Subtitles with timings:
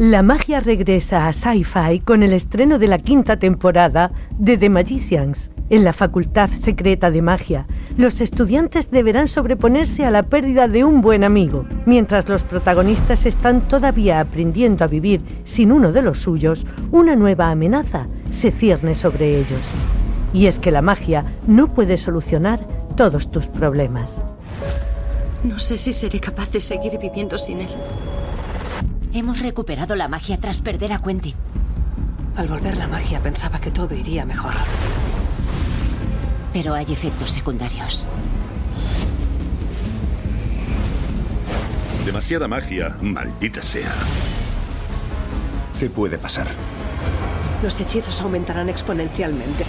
[0.00, 5.50] La magia regresa a Sci-Fi con el estreno de la quinta temporada de The Magicians.
[5.68, 7.66] En la Facultad Secreta de Magia,
[7.98, 11.66] los estudiantes deberán sobreponerse a la pérdida de un buen amigo.
[11.84, 17.50] Mientras los protagonistas están todavía aprendiendo a vivir sin uno de los suyos, una nueva
[17.50, 19.60] amenaza se cierne sobre ellos.
[20.32, 24.22] Y es que la magia no puede solucionar todos tus problemas.
[25.44, 27.68] No sé si seré capaz de seguir viviendo sin él.
[29.12, 31.34] Hemos recuperado la magia tras perder a Quentin.
[32.36, 34.54] Al volver la magia pensaba que todo iría mejor.
[36.52, 38.06] Pero hay efectos secundarios.
[42.06, 43.92] Demasiada magia, maldita sea.
[45.80, 46.46] ¿Qué puede pasar?
[47.64, 49.64] Los hechizos aumentarán exponencialmente.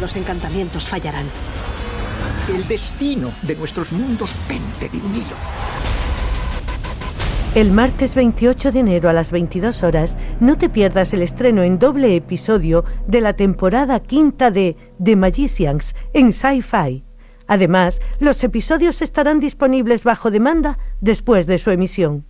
[0.00, 1.26] Los encantamientos fallarán.
[2.48, 5.36] El destino de nuestros mundos pende de un hilo.
[7.54, 11.78] El martes 28 de enero a las 22 horas, no te pierdas el estreno en
[11.78, 17.04] doble episodio de la temporada quinta de The Magicians en Sci-Fi.
[17.46, 22.24] Además, los episodios estarán disponibles bajo demanda después de su emisión.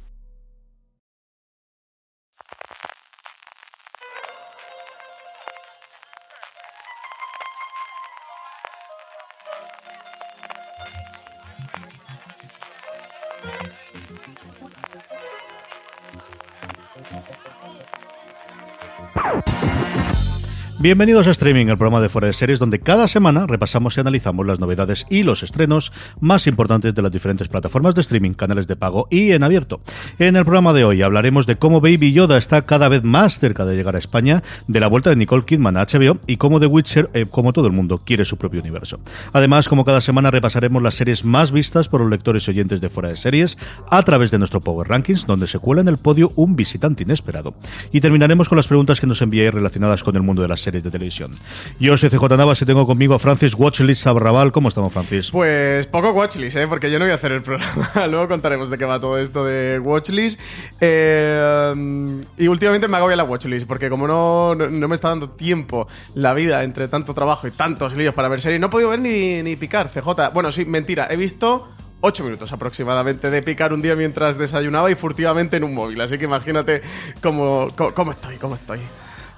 [20.82, 24.44] Bienvenidos a Streaming, el programa de Fuera de Series, donde cada semana repasamos y analizamos
[24.44, 28.74] las novedades y los estrenos más importantes de las diferentes plataformas de streaming, canales de
[28.74, 29.80] pago y en abierto.
[30.18, 33.64] En el programa de hoy hablaremos de cómo Baby Yoda está cada vez más cerca
[33.64, 36.66] de llegar a España, de la vuelta de Nicole Kidman a HBO y cómo The
[36.66, 38.98] Witcher, eh, como todo el mundo, quiere su propio universo.
[39.32, 42.88] Además, como cada semana repasaremos las series más vistas por los lectores y oyentes de
[42.88, 43.56] Fuera de Series
[43.88, 47.54] a través de nuestro Power Rankings, donde se cuela en el podio un visitante inesperado.
[47.92, 50.71] Y terminaremos con las preguntas que nos enviáis relacionadas con el mundo de las series
[50.80, 51.32] de televisión.
[51.78, 54.52] Yo soy CJ Navas y tengo conmigo a Francis Watchlist Sabrabal.
[54.52, 55.30] ¿Cómo estamos, Francis?
[55.30, 56.66] Pues poco Watchlist, ¿eh?
[56.66, 57.90] porque yo no voy a hacer el programa.
[58.08, 60.40] Luego contaremos de qué va todo esto de Watchlist.
[60.80, 65.88] Eh, y últimamente me agobia la Watchlist, porque como no, no, me está dando tiempo
[66.14, 69.00] la vida entre tanto trabajo y tantos líos para ver series, no he podido ver
[69.00, 70.30] ni, ni picar, CJ.
[70.32, 71.68] Bueno, sí, mentira, he visto
[72.02, 76.00] 8 minutos aproximadamente de picar un día mientras desayunaba y furtivamente en un móvil.
[76.00, 76.82] Así que imagínate
[77.22, 78.80] cómo, cómo estoy, cómo estoy.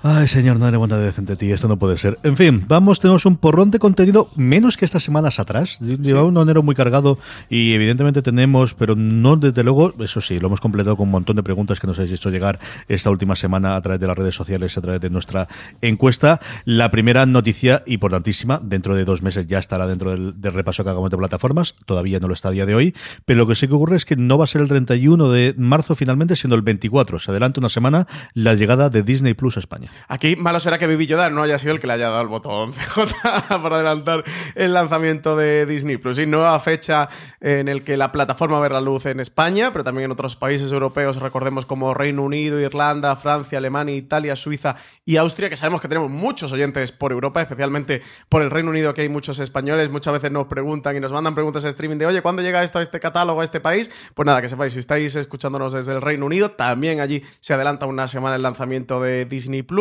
[0.06, 2.18] Ay, señor, no buena decente ti, esto no puede ser.
[2.24, 5.78] En fin, vamos, tenemos un porrón de contenido menos que estas semanas atrás.
[5.80, 10.48] Lleva un enero muy cargado y evidentemente tenemos, pero no desde luego, eso sí, lo
[10.48, 13.76] hemos completado con un montón de preguntas que nos habéis hecho llegar esta última semana
[13.76, 15.48] a través de las redes sociales, a través de nuestra
[15.80, 16.38] encuesta.
[16.66, 21.12] La primera noticia importantísima, dentro de dos meses ya estará dentro del, repaso que hagamos
[21.12, 22.94] de plataformas, todavía no lo está a día de hoy,
[23.24, 25.54] pero lo que sí que ocurre es que no va a ser el 31 de
[25.56, 27.18] marzo finalmente, siendo el 24.
[27.20, 29.93] Se adelanta una semana la llegada de Disney Plus a España.
[30.08, 32.28] Aquí malo será que Baby Yoda no haya sido el que le haya dado el
[32.28, 34.24] botón CJ para adelantar
[34.54, 36.18] el lanzamiento de Disney Plus.
[36.18, 37.08] Y nueva fecha
[37.40, 40.72] en el que la plataforma ver la luz en España, pero también en otros países
[40.72, 45.88] europeos, recordemos como Reino Unido, Irlanda, Francia, Alemania, Italia, Suiza y Austria, que sabemos que
[45.88, 49.90] tenemos muchos oyentes por Europa, especialmente por el Reino Unido, que hay muchos españoles.
[49.90, 52.78] Muchas veces nos preguntan y nos mandan preguntas a streaming de, oye, ¿cuándo llega esto
[52.78, 53.90] a este catálogo, a este país?
[54.14, 57.86] Pues nada, que sepáis, si estáis escuchándonos desde el Reino Unido, también allí se adelanta
[57.86, 59.73] una semana el lanzamiento de Disney Plus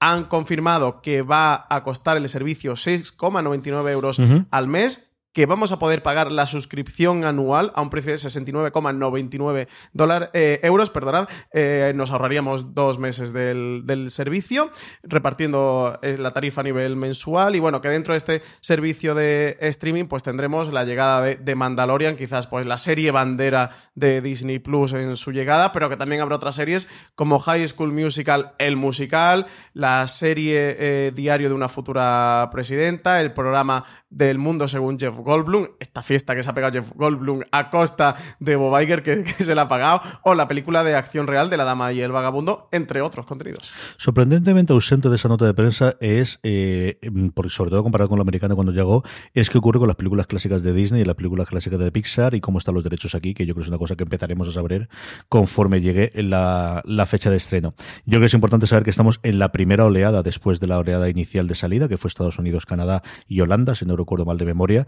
[0.00, 4.20] han confirmado que va a costar el servicio 6,99 euros
[4.50, 9.68] al mes que vamos a poder pagar la suscripción anual a un precio de 69,99
[9.92, 14.70] dólares, eh, euros, perdonad, eh, nos ahorraríamos dos meses del, del servicio,
[15.02, 17.56] repartiendo eh, la tarifa a nivel mensual.
[17.56, 21.54] Y bueno, que dentro de este servicio de streaming pues tendremos la llegada de, de
[21.56, 26.22] Mandalorian, quizás pues la serie bandera de Disney Plus en su llegada, pero que también
[26.22, 31.68] habrá otras series como High School Musical, el musical, la serie eh, Diario de una
[31.68, 36.72] futura presidenta, el programa del mundo según Jeff Goldblum, esta fiesta que se ha pegado
[36.72, 40.84] Jeff Goldblum a costa de Bob Iger que, se la ha pagado, o la película
[40.84, 43.72] de acción real de La Dama y el Vagabundo, entre otros contenidos.
[43.96, 46.98] Sorprendentemente ausente de esa nota de prensa es, eh,
[47.34, 50.26] porque sobre todo comparado con lo americano cuando llegó, es que ocurre con las películas
[50.26, 53.34] clásicas de Disney y las películas clásicas de Pixar y cómo están los derechos aquí,
[53.34, 54.88] que yo creo que es una cosa que empezaremos a saber
[55.28, 57.74] conforme llegue la, la fecha de estreno.
[58.04, 60.78] Yo creo que es importante saber que estamos en la primera oleada después de la
[60.78, 64.38] oleada inicial de salida, que fue Estados Unidos, Canadá y Holanda, si no recuerdo mal
[64.38, 64.86] de memoria.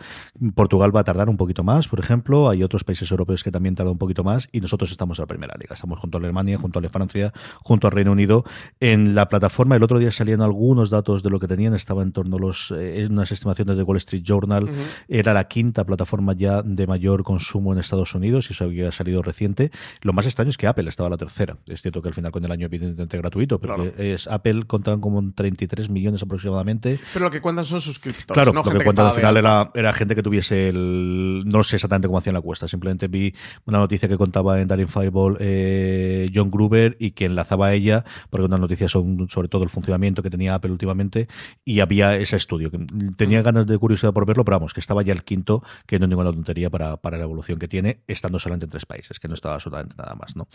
[0.55, 2.49] Portugal va a tardar un poquito más, por ejemplo.
[2.49, 5.26] Hay otros países europeos que también tardan un poquito más y nosotros estamos en la
[5.26, 5.75] primera liga.
[5.75, 7.32] Estamos junto a Alemania, junto a Francia,
[7.62, 8.44] junto al Reino Unido.
[8.81, 12.12] En la plataforma, el otro día salían algunos datos de lo que tenían, estaba en
[12.12, 14.64] torno a los, eh, unas estimaciones de Wall Street Journal.
[14.64, 14.84] Uh -huh.
[15.08, 19.23] Era la quinta plataforma ya de mayor consumo en Estados Unidos y eso había salido
[19.23, 19.70] reciente.
[20.02, 21.56] Lo más extraño es que Apple estaba la tercera.
[21.67, 23.93] Es cierto que al final con el año evidentemente gratuito, pero claro.
[23.96, 26.99] es Apple contaban como 33 millones aproximadamente.
[27.12, 28.32] Pero lo que cuentan son suscriptores.
[28.32, 31.45] Claro, no lo que cuentan al final era, era, gente que tuviese el.
[31.47, 32.67] No sé exactamente cómo hacían la cuesta.
[32.67, 33.35] Simplemente vi
[33.65, 38.05] una noticia que contaba en Daring Fireball eh, John Gruber y que enlazaba a ella,
[38.31, 41.29] porque unas noticias son sobre todo el funcionamiento que tenía Apple últimamente
[41.65, 42.71] y había ese estudio.
[42.71, 42.79] que
[43.17, 43.45] Tenía mm.
[43.45, 46.09] ganas de curiosidad por verlo, pero vamos, que estaba ya el quinto, que no es
[46.09, 49.35] ninguna tontería para, para la evolución que tiene, estando solamente en tres países, que no
[49.35, 50.49] estaba absolutamente nada más, ¿no?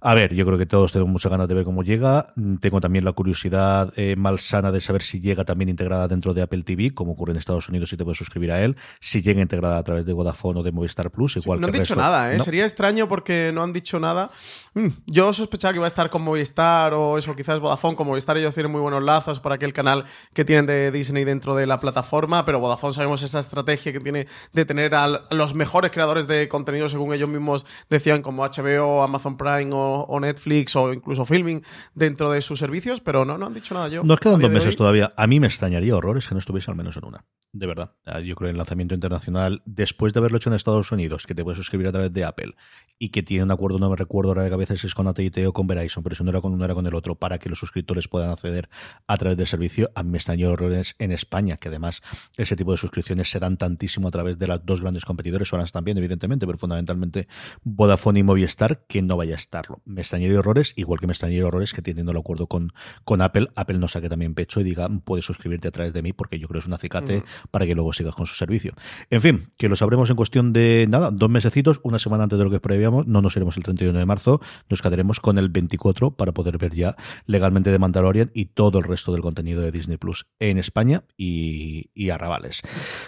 [0.00, 2.32] A ver, yo creo que todos tenemos muchas ganas de ver cómo llega.
[2.60, 6.62] Tengo también la curiosidad eh, malsana de saber si llega también integrada dentro de Apple
[6.62, 9.78] TV, como ocurre en Estados Unidos, si te puedes suscribir a él, si llega integrada
[9.78, 12.02] a través de Vodafone o de Movistar Plus, igual sí, no que han dicho resto.
[12.10, 12.36] nada, ¿eh?
[12.38, 12.44] ¿No?
[12.44, 14.30] Sería extraño porque no han dicho nada.
[14.74, 17.96] Mm, yo sospechaba que iba a estar con Movistar o eso, quizás Vodafone.
[17.96, 20.04] Con Movistar ellos tienen muy buenos lazos para aquel canal
[20.34, 24.26] que tienen de Disney dentro de la plataforma, pero Vodafone sabemos esa estrategia que tiene
[24.52, 29.38] de tener a los mejores creadores de contenido, según ellos mismos decían, como HBO, Amazon
[29.38, 31.62] Prime o, o Netflix o incluso Filming
[31.94, 34.02] dentro de sus servicios, pero no, no han dicho nada yo.
[34.04, 34.76] Nos quedan dos meses hoy.
[34.76, 35.12] todavía.
[35.16, 37.24] A mí me extrañaría horrores que no estuviese al menos en una.
[37.52, 37.92] De verdad.
[38.06, 41.34] Ah, Yo creo que el lanzamiento internacional, después de haberlo hecho en Estados Unidos, que
[41.34, 42.54] te puedes suscribir a través de Apple
[42.98, 45.46] y que tiene un acuerdo, no me recuerdo ahora de cabeza si es con AT&T
[45.46, 47.48] o con Verizon, pero si no era con uno era con el otro, para que
[47.48, 48.68] los suscriptores puedan acceder
[49.06, 49.90] a través del servicio.
[49.94, 52.02] A mí me extrañó horrores en España, que además
[52.36, 55.72] ese tipo de suscripciones se dan tantísimo a través de las dos grandes competidores, Orange
[55.72, 57.26] también, evidentemente, pero fundamentalmente
[57.62, 59.80] Vodafone y Movistar, que no vaya a estarlo.
[59.84, 62.72] Me extrañaría horrores, igual que me extrañaría horrores que teniendo el acuerdo con,
[63.04, 66.12] con Apple, Apple no saque también pecho y diga, puedes suscribirte a través de mí,
[66.12, 67.26] porque yo creo que es un acicate Ujú.
[67.50, 68.69] para que luego sigas con su servicio.
[69.10, 72.44] En fin, que lo sabremos en cuestión de nada, dos mesecitos, una semana antes de
[72.44, 76.12] lo que prevíamos, no nos iremos el 31 de marzo, nos quedaremos con el 24
[76.12, 76.96] para poder ver ya
[77.26, 81.90] legalmente de Mandalorian y todo el resto del contenido de Disney Plus en España y,
[81.94, 82.62] y arrabales.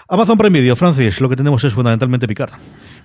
[0.09, 2.53] Amazon Prime Video, Francis, lo que tenemos es fundamentalmente Picard.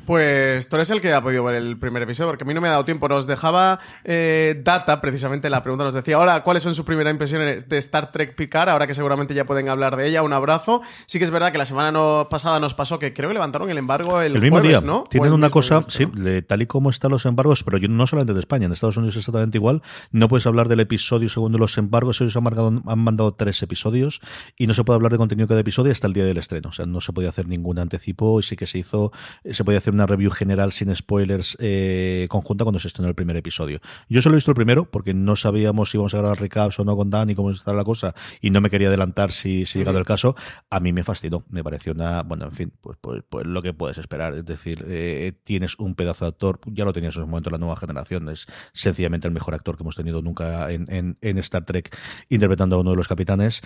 [0.05, 2.61] Pues tú eres el que ha podido ver el primer episodio, porque a mí no
[2.61, 3.09] me ha dado tiempo.
[3.09, 7.67] Nos dejaba eh, Data, precisamente la pregunta nos decía, hola, ¿cuáles son sus primeras impresiones
[7.67, 8.69] de Star Trek Picard?
[8.69, 10.81] Ahora que seguramente ya pueden hablar de ella, un abrazo.
[11.07, 13.69] Sí que es verdad que la semana no- pasada nos pasó que creo que levantaron
[13.69, 14.87] el embargo el, El, mismo jueves, día.
[14.87, 15.03] ¿no?
[15.09, 16.23] Tienen una cosa, sí, ¿no?
[16.23, 18.97] de tal y como están los embargos, pero yo no solamente de España, en Estados
[18.97, 19.81] Unidos es exactamente igual.
[20.11, 22.19] No puedes hablar del episodio según de los embargos.
[22.21, 24.21] Ellos han, marcado- han mandado tres episodios
[24.57, 26.69] y no se puede hablar de contenido cada episodio hasta el día del estreno.
[26.69, 29.11] O sea, no se podía hacer ningún anticipo y sí que se hizo,
[29.49, 33.35] se podía hacer una review general sin spoilers eh, conjunta cuando se estrenó el primer
[33.37, 33.79] episodio.
[34.09, 36.85] Yo solo he visto el primero porque no sabíamos si íbamos a grabar recaps o
[36.85, 39.79] no con Dan y cómo está la cosa y no me quería adelantar si, si
[39.79, 40.35] llegado el caso.
[40.69, 43.73] A mí me fascinó, me pareció una, bueno, en fin, pues, pues, pues lo que
[43.73, 44.33] puedes esperar.
[44.33, 47.57] Es decir, eh, tienes un pedazo de actor, ya lo tenías en su momento la
[47.57, 51.95] nueva generación, es sencillamente el mejor actor que hemos tenido nunca en, en, Star Trek
[52.29, 53.61] interpretando a uno de los capitanes.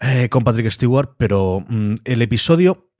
[0.00, 2.91] eh, con Patrick Stewart, pero mm, el episodio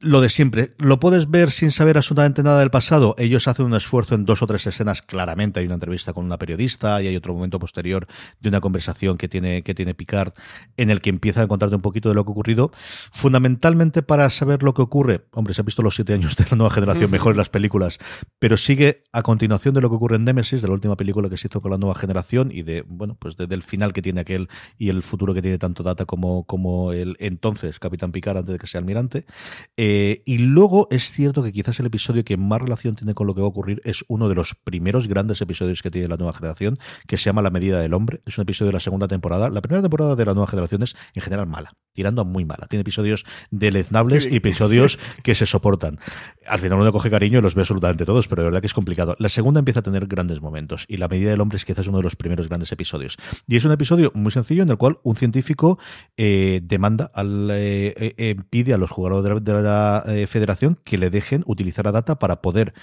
[0.00, 0.70] lo de siempre.
[0.78, 3.14] Lo puedes ver sin saber absolutamente nada del pasado.
[3.18, 5.58] Ellos hacen un esfuerzo en dos o tres escenas, claramente.
[5.60, 8.06] Hay una entrevista con una periodista y hay otro momento posterior
[8.40, 10.32] de una conversación que tiene, que tiene Picard
[10.76, 12.70] en el que empieza a contarte un poquito de lo que ha ocurrido.
[13.10, 15.26] Fundamentalmente para saber lo que ocurre.
[15.32, 17.98] Hombre, se ha visto los siete años de la nueva generación, mejor en las películas,
[18.38, 21.36] pero sigue a continuación de lo que ocurre en Nemesis, de la última película que
[21.36, 24.20] se hizo con la nueva generación y de, bueno, pues de- del final que tiene
[24.20, 28.52] aquel y el futuro que tiene tanto Data como, como el entonces Capitán Picard antes
[28.52, 29.24] de que sea almirante.
[29.90, 33.34] Eh, y luego es cierto que quizás el episodio que más relación tiene con lo
[33.34, 36.34] que va a ocurrir es uno de los primeros grandes episodios que tiene la nueva
[36.34, 36.76] generación,
[37.06, 38.20] que se llama La medida del hombre.
[38.26, 39.48] Es un episodio de la segunda temporada.
[39.48, 42.66] La primera temporada de la nueva generación es en general mala, tirando a muy mala.
[42.68, 45.98] Tiene episodios deleznables y episodios que se soportan.
[46.46, 48.74] Al final uno coge cariño y los ve absolutamente todos, pero de verdad que es
[48.74, 49.16] complicado.
[49.18, 51.96] La segunda empieza a tener grandes momentos y La medida del hombre es quizás uno
[51.96, 53.16] de los primeros grandes episodios.
[53.46, 55.78] Y es un episodio muy sencillo en el cual un científico
[56.18, 59.77] eh, demanda, al, eh, pide a los jugadores de la,
[60.28, 62.74] federación que le dejen utilizar la data para poder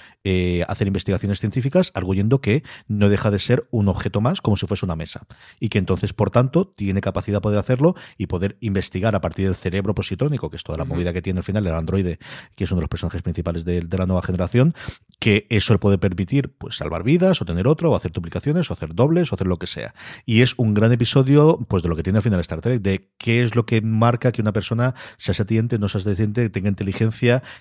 [0.66, 4.84] hacer investigaciones científicas, arguyendo que no deja de ser un objeto más como si fuese
[4.84, 5.26] una mesa.
[5.60, 9.46] Y que entonces, por tanto, tiene capacidad de poder hacerlo y poder investigar a partir
[9.46, 12.18] del cerebro positrónico, que es toda la movida que tiene al final el androide,
[12.54, 14.74] que es uno de los personajes principales de, de la nueva generación,
[15.18, 18.74] que eso le puede permitir pues salvar vidas o tener otro o hacer duplicaciones o
[18.74, 19.94] hacer dobles o hacer lo que sea.
[20.24, 23.10] Y es un gran episodio pues de lo que tiene al final Star Trek, de
[23.18, 26.85] qué es lo que marca que una persona sea satiente, no sea satiente, tenga inteligencia,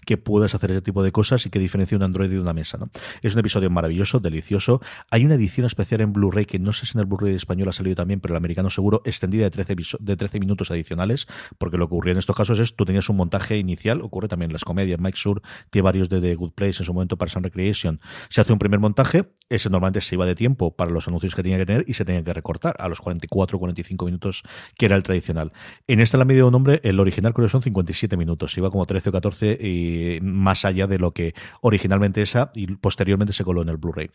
[0.06, 2.78] que puedas hacer ese tipo de cosas y que diferencie un androide de una mesa.
[2.78, 2.90] ¿no?
[3.22, 4.82] Es un episodio maravilloso, delicioso.
[5.10, 7.74] Hay una edición especial en Blu-ray que no sé si en el Blu-ray español ha
[7.74, 11.28] salido también, pero el americano seguro, extendida de 13, de 13 minutos adicionales,
[11.58, 14.52] porque lo que ocurría en estos casos es tú tenías un montaje inicial, ocurre también
[14.52, 17.32] en las comedias, Mike Sur tiene varios de The Good Place en su momento para
[17.32, 21.08] Sun Recreation, se hace un primer montaje, ese normalmente se iba de tiempo para los
[21.08, 24.44] anuncios que tenía que tener y se tenía que recortar a los 44 45 minutos
[24.78, 25.52] que era el tradicional.
[25.88, 28.72] En esta la medida de un hombre, el original creo que son 57 minutos, iba
[28.72, 33.44] como 13 o 14 y más allá de lo que originalmente esa y posteriormente se
[33.44, 34.10] coló en el Blu-ray.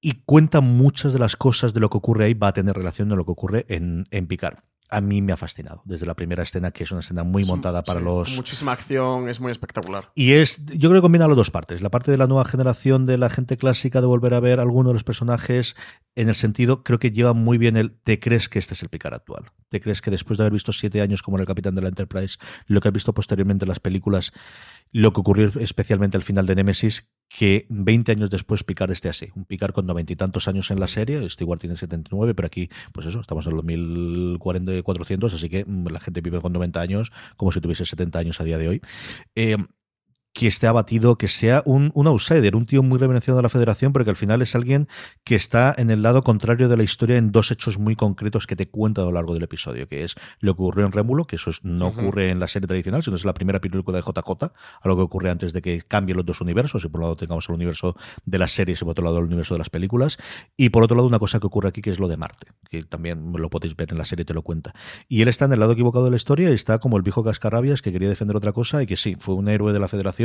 [0.00, 3.08] Y cuenta muchas de las cosas de lo que ocurre ahí, va a tener relación
[3.08, 4.58] con lo que ocurre en, en Picard
[4.90, 7.82] a mí me ha fascinado desde la primera escena, que es una escena muy montada
[7.82, 8.30] para los.
[8.36, 10.10] Muchísima acción, es muy espectacular.
[10.14, 11.80] Y es, yo creo que combina las dos partes.
[11.80, 14.90] La parte de la nueva generación de la gente clásica, de volver a ver alguno
[14.90, 15.74] de los personajes,
[16.14, 17.98] en el sentido, creo que lleva muy bien el.
[17.98, 19.46] ¿Te crees que este es el Picard actual?
[19.68, 22.38] ¿Te crees que después de haber visto siete años como el capitán de la Enterprise,
[22.66, 24.32] lo que has visto posteriormente en las películas,
[24.92, 29.28] lo que ocurrió especialmente al final de Nemesis, que 20 años después Picard esté así.
[29.34, 32.46] Un Picard con noventa y tantos años en la serie, este igual tiene 79, pero
[32.46, 36.80] aquí, pues eso, estamos en los 1400, así que mm, la gente vive con 90
[36.80, 38.80] años como si tuviese 70 años a día de hoy.
[39.34, 39.56] Eh,
[40.34, 43.92] que esté abatido, que sea un, un, outsider, un tío muy reverenciado de la federación,
[43.92, 44.88] porque al final es alguien
[45.22, 48.56] que está en el lado contrario de la historia en dos hechos muy concretos que
[48.56, 51.36] te cuenta a lo largo del episodio, que es lo que ocurrió en Rémulo, que
[51.36, 54.88] eso no ocurre en la serie tradicional, sino es la primera película de JJ, a
[54.88, 57.48] lo que ocurre antes de que cambien los dos universos, y por un lado tengamos
[57.48, 60.18] el universo de las series y por otro lado el universo de las películas,
[60.56, 62.82] y por otro lado una cosa que ocurre aquí que es lo de Marte, que
[62.82, 64.74] también lo podéis ver en la serie, te lo cuenta.
[65.08, 67.22] Y él está en el lado equivocado de la historia y está como el viejo
[67.22, 70.23] cascarrabias que quería defender otra cosa y que sí, fue un héroe de la federación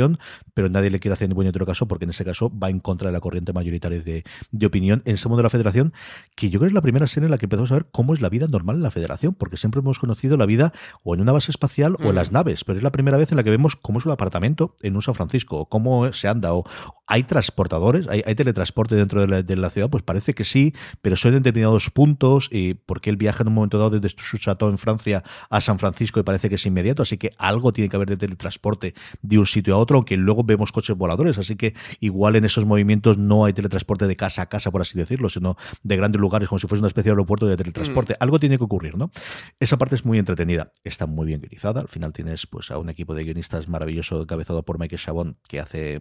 [0.54, 3.08] pero nadie le quiere hacer ningún otro caso porque en ese caso va en contra
[3.08, 5.02] de la corriente mayoritaria de, de opinión.
[5.04, 5.92] En ese mundo de la federación,
[6.36, 8.14] que yo creo que es la primera serie en la que empezamos a ver cómo
[8.14, 11.20] es la vida normal en la federación, porque siempre hemos conocido la vida o en
[11.20, 13.50] una base espacial o en las naves, pero es la primera vez en la que
[13.50, 16.64] vemos cómo es un apartamento en un San Francisco, o cómo se anda, o
[17.06, 21.42] hay transportadores, hay, teletransporte dentro de la, ciudad, pues parece que sí, pero son en
[21.42, 25.24] determinados puntos, y porque él viaja en un momento dado desde su chateau en Francia
[25.50, 28.16] a San Francisco y parece que es inmediato, así que algo tiene que haber de
[28.16, 32.44] teletransporte de un sitio a otro, aunque luego vemos coches voladores, así que igual en
[32.44, 36.20] esos movimientos no hay teletransporte de casa a casa, por así decirlo, sino de grandes
[36.20, 38.14] lugares, como si fuese una especie de aeropuerto de teletransporte.
[38.14, 38.16] Mm.
[38.20, 39.10] Algo tiene que ocurrir, ¿no?
[39.58, 42.88] Esa parte es muy entretenida, está muy bien guionizada, al final tienes pues a un
[42.88, 46.00] equipo de guionistas maravilloso encabezado por Michael Chabon que hace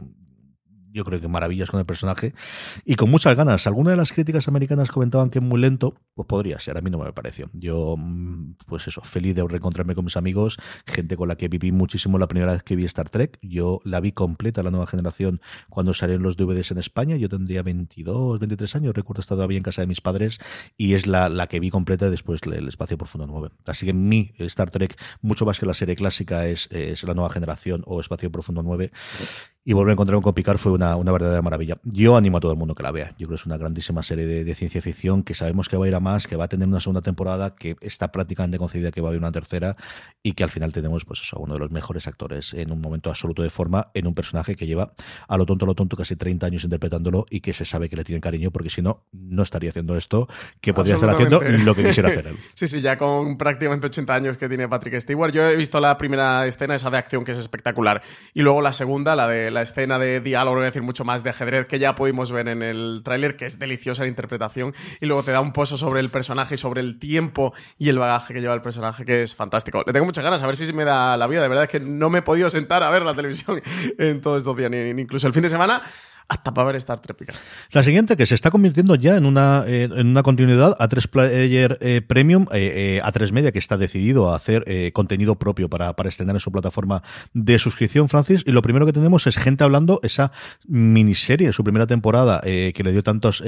[0.91, 2.33] yo creo que maravillas con el personaje
[2.85, 3.67] y con muchas ganas.
[3.67, 6.89] Algunas de las críticas americanas comentaban que es muy lento, pues podría ser, a mí
[6.89, 7.47] no me pareció.
[7.53, 11.71] Yo, mm, pues eso, feliz de reencontrarme con mis amigos, gente con la que viví
[11.71, 13.39] muchísimo la primera vez que vi Star Trek.
[13.41, 17.15] Yo la vi completa, la nueva generación, cuando salieron los DVDs en España.
[17.15, 20.39] Yo tendría 22, 23 años, recuerdo estar todavía en casa de mis padres
[20.77, 23.49] y es la, la que vi completa después el Espacio Profundo 9.
[23.65, 27.29] Así que mi Star Trek, mucho más que la serie clásica, es, es la nueva
[27.29, 28.91] generación o Espacio Profundo 9
[29.65, 31.77] y volver a encontrar con Picard fue una, una, verdadera maravilla.
[31.83, 33.09] Yo animo a todo el mundo que la vea.
[33.19, 35.87] Yo creo que es una grandísima serie de, ciencia ficción que sabemos que va a
[35.87, 39.01] ir a más, que va a tener una segunda temporada, que está prácticamente concedida que
[39.01, 39.75] va a haber una tercera
[40.23, 43.09] y que al final tenemos pues eso, uno de los mejores actores en un momento
[43.09, 44.93] absoluto de forma en un personaje que lleva
[45.27, 47.95] a lo tonto, a lo tonto casi 30 años interpretándolo y que se sabe que
[47.95, 50.27] le tiene cariño porque si no, no estaría haciendo esto,
[50.61, 52.37] que podría estar haciendo lo que quisiera hacer él.
[52.55, 55.31] sí, sí, ya con prácticamente 80 años que tiene Patrick Stewart.
[55.31, 58.01] Yo he visto la primera escena, esa de acción que es espectacular,
[58.33, 61.23] y luego la segunda, la de la escena de diálogo, voy a decir mucho más
[61.23, 65.05] de ajedrez que ya pudimos ver en el tráiler, que es deliciosa la interpretación, y
[65.05, 68.33] luego te da un pozo sobre el personaje y sobre el tiempo y el bagaje
[68.33, 69.83] que lleva el personaje, que es fantástico.
[69.85, 71.41] Le tengo muchas ganas, a ver si me da la vida.
[71.41, 73.61] De verdad es que no me he podido sentar a ver la televisión
[73.97, 75.81] en todos estos días, incluso el fin de semana.
[76.29, 77.37] Hasta para ver Star Trek Picard.
[77.71, 81.07] La siguiente, que se está convirtiendo ya en una, eh, en una continuidad a 3
[81.07, 85.93] Player eh, Premium, eh, a 3 Media, que está decidido a hacer contenido propio para,
[85.95, 87.01] para estrenar en su plataforma
[87.33, 88.43] de suscripción, Francis.
[88.45, 90.31] Y lo primero que tenemos es gente hablando, esa
[90.67, 93.41] miniserie, su primera temporada, que le dio tantas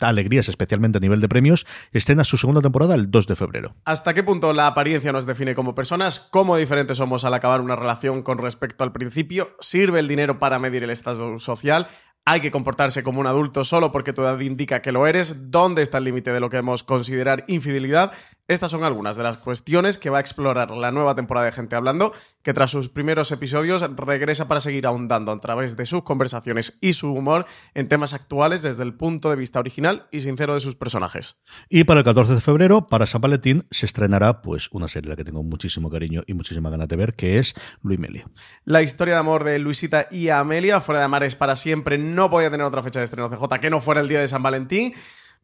[0.00, 3.74] alegrías, especialmente a nivel de premios, estrena su segunda temporada el 2 de febrero.
[3.84, 6.26] ¿Hasta qué punto la apariencia nos define como personas?
[6.30, 9.50] ¿Cómo diferentes somos al acabar una relación con respecto al principio?
[9.60, 11.88] ¿Sirve el dinero para medir el estado social?
[12.28, 15.82] hay que comportarse como un adulto solo porque tu edad indica que lo eres, dónde
[15.82, 18.12] está el límite de lo que debemos considerar infidelidad.
[18.48, 21.74] Estas son algunas de las cuestiones que va a explorar la nueva temporada de Gente
[21.74, 22.12] Hablando,
[22.44, 26.92] que tras sus primeros episodios regresa para seguir ahondando a través de sus conversaciones y
[26.92, 30.76] su humor en temas actuales desde el punto de vista original y sincero de sus
[30.76, 31.38] personajes.
[31.68, 35.14] Y para el 14 de febrero, para San Valentín, se estrenará pues una serie a
[35.14, 38.28] la que tengo muchísimo cariño y muchísima ganas de ver, que es Luis Melia.
[38.64, 42.48] La historia de amor de Luisita y Amelia, fuera de Amares para siempre, no podía
[42.48, 44.94] tener otra fecha de estreno CJ que no fuera el día de San Valentín.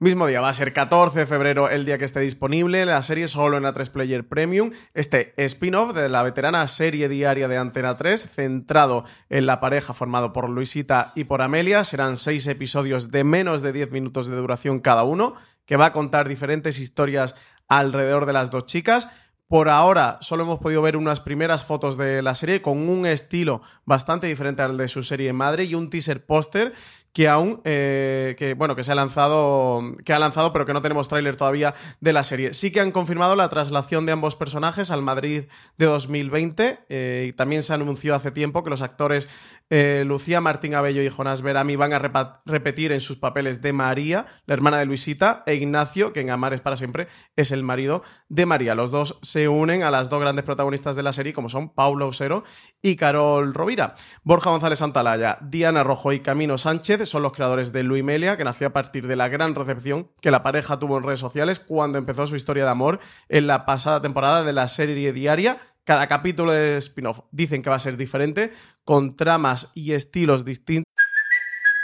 [0.03, 2.85] Mismo día, va a ser 14 de febrero el día que esté disponible.
[2.85, 4.73] La serie solo en A3 Player Premium.
[4.95, 10.33] Este spin-off de la veterana serie diaria de Antena 3, centrado en la pareja formado
[10.33, 11.85] por Luisita y por Amelia.
[11.85, 15.93] Serán seis episodios de menos de 10 minutos de duración cada uno, que va a
[15.93, 17.37] contar diferentes historias
[17.69, 19.09] alrededor de las dos chicas.
[19.49, 23.61] Por ahora solo hemos podido ver unas primeras fotos de la serie con un estilo
[23.85, 26.73] bastante diferente al de su serie madre y un teaser póster
[27.13, 30.81] que aún, eh, que bueno, que se ha lanzado, que ha lanzado, pero que no
[30.81, 32.55] tenemos tráiler todavía de la serie.
[32.55, 35.45] Sí que han confirmado la traslación de ambos personajes al Madrid
[35.77, 39.29] de 2020 eh, y también se anunció hace tiempo que los actores
[39.75, 44.27] eh, Lucía Martín Abello y Jonás Verami van a repetir en sus papeles de María,
[44.45, 48.45] la hermana de Luisita, e Ignacio, que en Amares para siempre es el marido de
[48.45, 48.75] María.
[48.75, 52.05] Los dos se unen a las dos grandes protagonistas de la serie, como son Paula
[52.05, 52.45] Usero
[52.83, 53.95] y Carol Rovira.
[54.25, 58.45] Borja González Santalaya, Diana Rojo y Camino Sánchez son los creadores de Luis Melia, que
[58.45, 61.97] nació a partir de la gran recepción que la pareja tuvo en redes sociales cuando
[61.97, 63.01] empezó su historia de amor
[63.31, 67.77] en la pasada temporada de la serie diaria cada capítulo de spin-off dicen que va
[67.77, 68.53] a ser diferente,
[68.85, 70.93] con tramas y estilos distintos.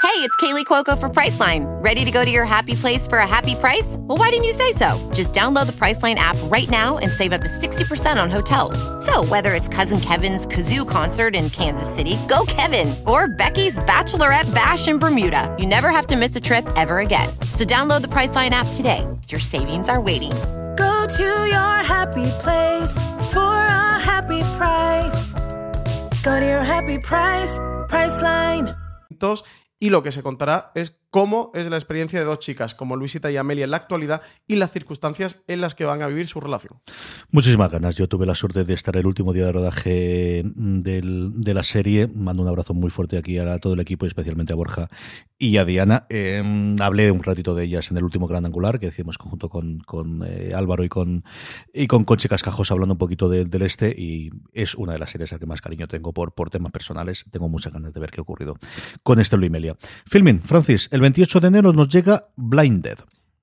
[0.01, 1.67] Hey, it's Kaylee Cuoco for Priceline.
[1.83, 3.97] Ready to go to your happy place for a happy price?
[4.01, 4.97] Well, why didn't you say so?
[5.13, 8.79] Just download the Priceline app right now and save up to 60% on hotels.
[9.05, 14.53] So, whether it's Cousin Kevin's Kazoo concert in Kansas City, go Kevin, or Becky's Bachelorette
[14.53, 17.29] Bash in Bermuda, you never have to miss a trip ever again.
[17.53, 19.07] So, download the Priceline app today.
[19.29, 20.33] Your savings are waiting
[21.17, 22.93] to your happy place
[23.33, 25.35] for a happy price.
[26.23, 28.75] Go to your happy price, Priceline.
[29.81, 33.31] Y lo que se contará es cómo es la experiencia de dos chicas como Luisita
[33.31, 36.41] y Amelia en la actualidad y las circunstancias en las que van a vivir su
[36.41, 36.81] relación.
[37.31, 37.97] Muchísimas ganas.
[37.97, 42.09] Yo tuve la suerte de estar el último día de rodaje de la serie.
[42.09, 44.89] Mando un abrazo muy fuerte aquí a todo el equipo especialmente a Borja
[45.39, 46.07] y a Diana.
[46.09, 50.25] Em, hablé un ratito de ellas en el último Gran Angular que decíamos conjunto con,
[50.27, 51.25] eh, Álvaro y con,
[51.73, 55.33] y con Conchi Cascajos hablando un poquito del este y es una de las series
[55.33, 57.25] a que más cariño tengo por, por temas personales.
[57.31, 58.57] Tengo muchas ganas de ver qué ha ocurrido
[59.03, 59.77] con este Luis Melia.
[60.07, 62.99] Filmin, Francis, el 28 de enero nos llega Blinded.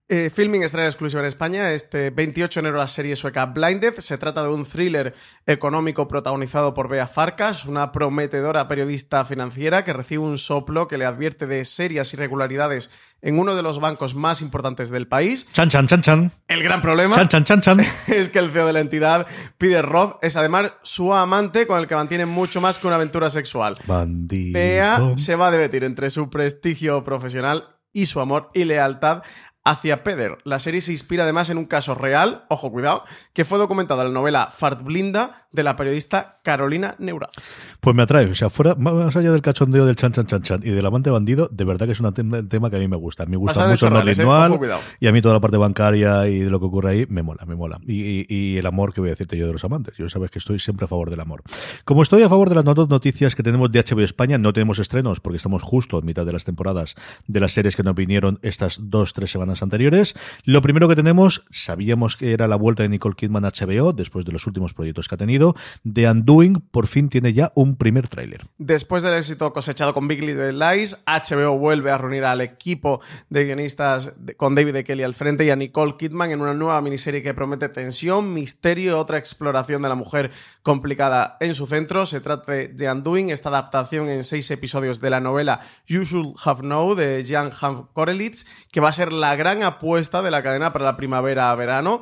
[0.08, 1.72] Eh, filming estrena exclusiva en España.
[1.72, 3.96] Este 28 de enero la serie sueca Blinded.
[3.98, 5.16] Se trata de un thriller
[5.48, 11.06] económico protagonizado por Bea Farkas, una prometedora periodista financiera que recibe un soplo que le
[11.06, 12.92] advierte de serias irregularidades
[13.24, 15.48] en uno de los bancos más importantes del país.
[15.54, 16.32] Chan, chan, chan, chan.
[16.48, 17.80] El gran problema chan, chan, chan, chan.
[18.08, 19.26] es que el CEO de la entidad,
[19.58, 23.32] Peter Roth, es además su amante con el que mantiene mucho más que una aventura
[23.32, 23.76] sexual.
[23.88, 24.54] Bandido.
[24.54, 29.24] Bea se va a debatir entre su prestigio profesional y su amor y lealtad
[29.66, 30.38] hacia Peder.
[30.44, 34.10] La serie se inspira además en un caso real, ojo cuidado, que fue documentado en
[34.10, 37.32] la novela Fart Blinda de la periodista Carolina Neuraz.
[37.80, 40.62] Pues me atrae, o sea, fuera, más allá del cachondeo del chan chan chan chan
[40.64, 43.26] y del amante bandido, de verdad que es un tema que a mí me gusta.
[43.26, 44.78] Me gusta mucho el ¿eh?
[45.00, 47.46] y a mí toda la parte bancaria y de lo que ocurre ahí me mola,
[47.46, 47.80] me mola.
[47.88, 49.96] Y, el amor que voy a decirte yo de los amantes.
[49.98, 51.42] Yo sabes que estoy siempre a favor del amor.
[51.84, 55.20] Como estoy a favor de las noticias que tenemos de HBO España, no tenemos estrenos
[55.20, 56.96] porque estamos justo en mitad de las temporadas
[57.28, 60.16] de las series que nos vinieron estas dos, tres semanas anteriores.
[60.44, 64.26] Lo primero que tenemos, sabíamos que era la vuelta de Nicole Kidman a HBO después
[64.26, 65.56] de los últimos proyectos que ha tenido.
[65.92, 68.48] The Undoing por fin tiene ya un primer tráiler.
[68.58, 73.46] Después del éxito cosechado con Big Little Lies, HBO vuelve a reunir al equipo de
[73.46, 77.34] guionistas con David Kelly al frente y a Nicole Kidman en una nueva miniserie que
[77.34, 80.32] promete tensión, misterio y otra exploración de la mujer
[80.64, 82.06] complicada en su centro.
[82.06, 86.62] Se trata de Undoing, esta adaptación en seis episodios de la novela You Should Have
[86.62, 90.74] Known de Jan Hanf Korelitz, que va a ser la gran apuesta de la cadena
[90.74, 92.02] para la primavera-verano.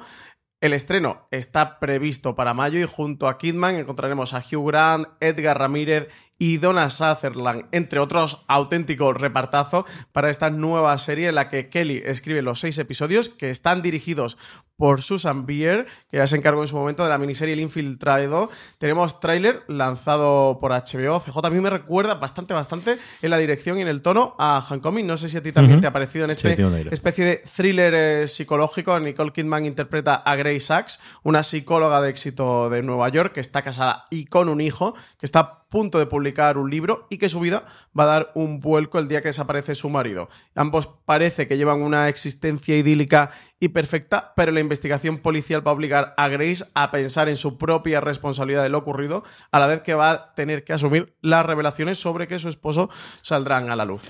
[0.62, 5.60] El estreno está previsto para mayo y junto a Kidman encontraremos a Hugh Grant, Edgar
[5.60, 11.68] Ramírez y Donna Sutherland, entre otros auténticos repartazos para esta nueva serie en la que
[11.68, 14.38] Kelly escribe los seis episodios que están dirigidos
[14.78, 18.50] por Susan Bier, que ya se encargó en su momento de la miniserie El Infiltrado.
[18.78, 21.20] Tenemos tráiler lanzado por HBO.
[21.20, 24.66] CJ a mí me recuerda bastante, bastante en la dirección y en el tono a
[24.68, 25.06] Homecoming.
[25.06, 26.54] No sé si a ti también te ha parecido en este
[26.92, 29.00] especie de thriller eh, psicológico.
[29.00, 33.62] Nicole Kidman interpreta a Grace Sachs, una psicóloga de éxito de Nueva York que está
[33.62, 37.30] casada y con un hijo, que está a punto de publicar un libro y que
[37.30, 37.66] su vida
[37.98, 40.30] va a dar un vuelco el día que desaparece su marido.
[40.54, 43.32] Ambos parece que llevan una existencia idílica
[43.64, 47.58] y perfecta, pero la investigación policial va a obligar a Grace a pensar en su
[47.58, 51.46] propia responsabilidad de lo ocurrido, a la vez que va a tener que asumir las
[51.46, 52.90] revelaciones sobre que su esposo
[53.22, 54.04] saldrán a la luz.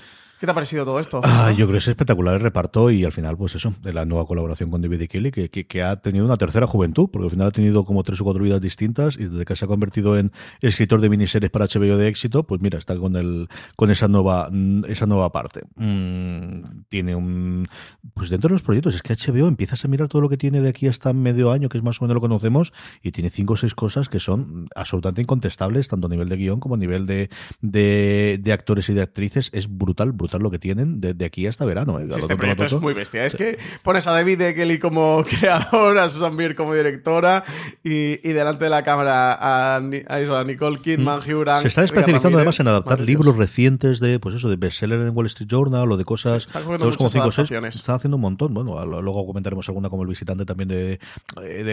[0.44, 1.22] ¿Qué te ha parecido todo esto?
[1.24, 4.04] Ah, yo creo que es espectacular el reparto y al final, pues eso, de la
[4.04, 7.46] nueva colaboración con David Kelly, que, que, ha tenido una tercera juventud, porque al final
[7.46, 10.32] ha tenido como tres o cuatro vidas distintas y desde que se ha convertido en
[10.60, 14.50] escritor de miniseries para HBO de éxito, pues mira, está con el con esa nueva
[14.86, 15.62] esa nueva parte.
[15.76, 17.66] Mm, tiene un
[18.12, 20.60] pues dentro de los proyectos es que HBO empiezas a mirar todo lo que tiene
[20.60, 23.30] de aquí hasta medio año, que es más o menos lo que conocemos, y tiene
[23.30, 26.78] cinco o seis cosas que son absolutamente incontestables, tanto a nivel de guion como a
[26.78, 27.30] nivel de,
[27.62, 29.48] de, de actores y de actrices.
[29.54, 31.98] Es brutal, brutal lo que tienen de, aquí hasta verano.
[31.98, 32.06] ¿eh?
[32.16, 33.24] este proyecto es muy bestia.
[33.24, 37.44] Es que pones a David Kelly como creador, a Susan Beer como directora
[37.82, 41.30] y, delante de la cámara a, Nicole Kidman, mm.
[41.30, 45.16] Hugh Se está especializando además en adaptar libros recientes de, pues eso, de bestseller en
[45.16, 46.46] Wall Street Journal o de cosas.
[46.50, 46.58] Sí,
[46.96, 48.54] como cinco Están haciendo un montón.
[48.54, 50.98] Bueno, luego comentaremos alguna como el visitante también de,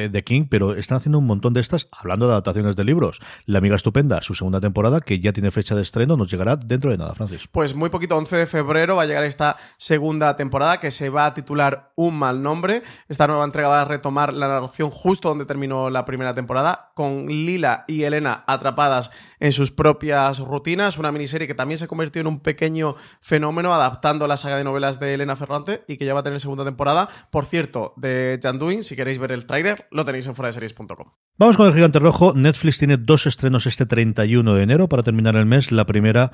[0.10, 3.19] de, King, pero están haciendo un montón de estas, hablando de adaptaciones de libros.
[3.45, 6.91] La amiga estupenda, su segunda temporada, que ya tiene fecha de estreno, nos llegará dentro
[6.91, 7.47] de nada, Francis.
[7.52, 11.25] Pues muy poquito, 11 de febrero va a llegar esta segunda temporada que se va
[11.25, 12.84] a titular Un mal nombre.
[13.08, 17.27] Esta nueva entrega va a retomar la narración justo donde terminó la primera temporada, con
[17.27, 20.97] Lila y Elena atrapadas en sus propias rutinas.
[20.97, 24.99] Una miniserie que también se convirtió en un pequeño fenómeno adaptando la saga de novelas
[24.99, 27.08] de Elena Ferrante y que ya va a tener segunda temporada.
[27.32, 31.12] Por cierto, de Janduin, si queréis ver el tráiler, lo tenéis en foradeseries.com.
[31.38, 32.34] Vamos con el gigante rojo.
[32.36, 35.71] Netflix tiene dos estrenos este 31 de enero para terminar el mes.
[35.71, 36.32] La primera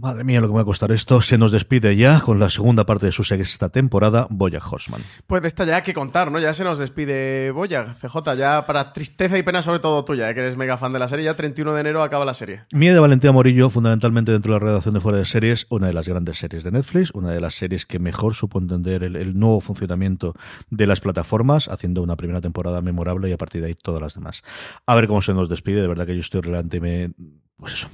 [0.00, 1.20] Madre mía, lo que me va a costar esto.
[1.20, 5.02] Se nos despide ya con la segunda parte de su sexta temporada, Boyag Horseman.
[5.26, 6.38] Pues de esta ya hay que contar, ¿no?
[6.38, 10.40] Ya se nos despide Boyag, CJ, ya para tristeza y pena sobre todo tuya, que
[10.40, 11.26] eres mega fan de la serie.
[11.26, 12.62] Ya 31 de enero acaba la serie.
[12.72, 15.92] Mía de Valentía Morillo, fundamentalmente dentro de la redacción de Fuera de Series, una de
[15.92, 19.60] las grandes series de Netflix, una de las series que mejor supo entender el, nuevo
[19.60, 20.32] funcionamiento
[20.70, 24.14] de las plataformas, haciendo una primera temporada memorable y a partir de ahí todas las
[24.14, 24.44] demás.
[24.86, 27.12] A ver cómo se nos despide, de verdad que yo estoy relante me
[27.60, 27.88] pues eso,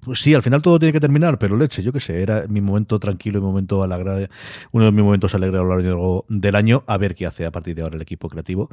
[0.00, 2.60] pues sí, al final todo tiene que terminar, pero leche, yo qué sé, era mi
[2.60, 4.30] momento tranquilo, mi momento alegre,
[4.70, 7.50] uno de mis momentos alegres a lo largo del año, a ver qué hace a
[7.50, 8.70] partir de ahora el equipo creativo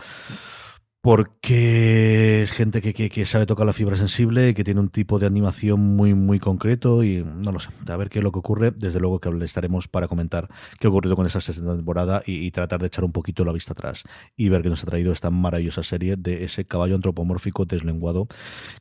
[1.04, 5.82] porque es gente que, sabe tocar la fibra sensible, que tiene un tipo de animación
[5.82, 8.72] muy, muy concreto y no lo sé, a ver qué es lo que ocurre.
[8.72, 10.48] Desde luego que estaremos para comentar
[10.80, 13.74] qué ha ocurrido con esa sexta temporada y, tratar de echar un poquito la vista
[13.74, 14.04] atrás
[14.38, 18.30] y ver qué nos ha traído esta maravillosa serie de ese caballo antropomórfico deslenguado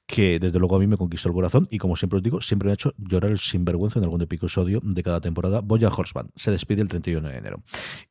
[0.07, 2.67] que desde luego a mí me conquistó el corazón y como siempre os digo, siempre
[2.67, 5.61] me ha hecho llorar el sinvergüenza en algún episodio de cada temporada.
[5.61, 7.57] Boya Horseman se despide el 31 de enero.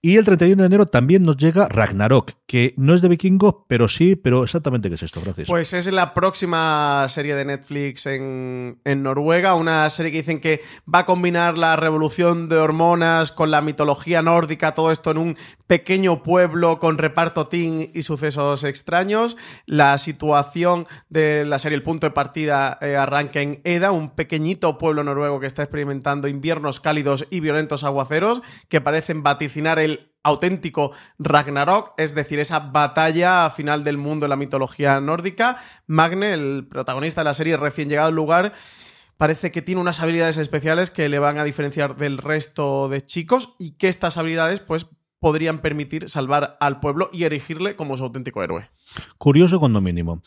[0.01, 3.87] Y el 31 de enero también nos llega Ragnarok, que no es de vikingo, pero
[3.87, 5.47] sí sí, pero exactamente qué es esto, gracias.
[5.47, 10.61] Pues es la próxima serie de Netflix en, Noruega, una serie que dicen que
[10.91, 15.37] va a combinar la revolución de hormonas con la mitología nórdica, todo esto en un
[15.67, 19.37] pequeño pueblo con reparto teen y sucesos extraños.
[19.65, 24.77] La situación de la serie, el punto de partida, eh, arranca en Eda, un pequeñito
[24.77, 30.91] pueblo noruego que está experimentando inviernos cálidos y violentos aguaceros que parecen vaticinar el auténtico
[31.19, 35.61] Ragnarok, es decir, esa batalla final del mundo en la mitología nórdica.
[35.87, 38.53] Magne, el protagonista de la serie recién llegado al lugar,
[39.17, 43.55] parece que tiene unas habilidades especiales que le van a diferenciar del resto de chicos
[43.59, 44.87] y que estas habilidades pues
[45.19, 48.69] podrían permitir salvar al pueblo y erigirle como su auténtico héroe.
[49.17, 50.21] Curioso cuando mínimo.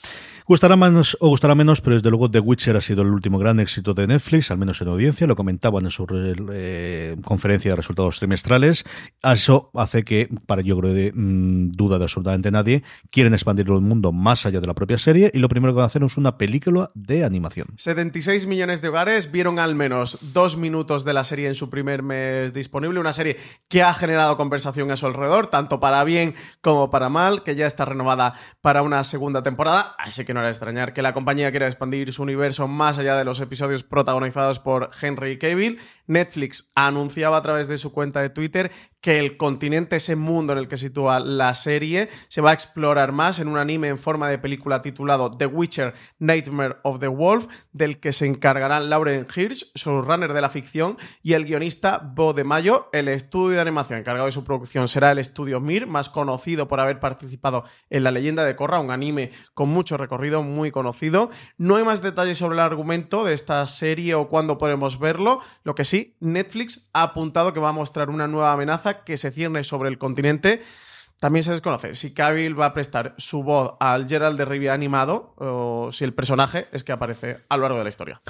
[0.46, 3.60] Gustará más o gustará menos, pero desde luego The Witcher ha sido el último gran
[3.60, 6.06] éxito de Netflix, al menos en audiencia, lo comentaban en su
[6.52, 8.84] eh, conferencia de resultados trimestrales.
[9.22, 13.80] Eso hace que, para yo creo de mm, duda de absolutamente nadie, quieren expandir el
[13.80, 16.18] mundo más allá de la propia serie y lo primero que van a hacer es
[16.18, 17.68] una película de animación.
[17.76, 22.02] 76 millones de hogares vieron al menos dos minutos de la serie en su primer
[22.02, 26.90] mes disponible, una serie que ha generado conversación a su alrededor, tanto para bien como
[26.90, 30.94] para mal, que ya está renovada para una segunda temporada, así que no era extrañar
[30.94, 35.38] que la compañía quiera expandir su universo más allá de los episodios protagonizados por Henry
[35.38, 35.78] Cavill.
[36.06, 38.70] Netflix anunciaba a través de su cuenta de Twitter
[39.04, 43.12] que el continente, ese mundo en el que sitúa la serie, se va a explorar
[43.12, 47.46] más en un anime en forma de película titulado The Witcher Nightmare of the Wolf,
[47.72, 52.44] del que se encargarán Lauren Hirsch, showrunner de la ficción, y el guionista Bo de
[52.44, 52.88] Mayo.
[52.92, 56.80] El estudio de animación encargado de su producción será el estudio Mir, más conocido por
[56.80, 61.28] haber participado en La leyenda de Korra, un anime con mucho recorrido, muy conocido.
[61.58, 65.40] No hay más detalles sobre el argumento de esta serie o cuándo podremos verlo.
[65.62, 65.84] Lo que
[66.20, 69.98] Netflix ha apuntado que va a mostrar una nueva amenaza que se cierne sobre el
[69.98, 70.62] continente.
[71.20, 75.34] También se desconoce si Cavill va a prestar su voz al Gerald de Rivia animado
[75.38, 78.20] o si el personaje es que aparece a lo largo de la historia.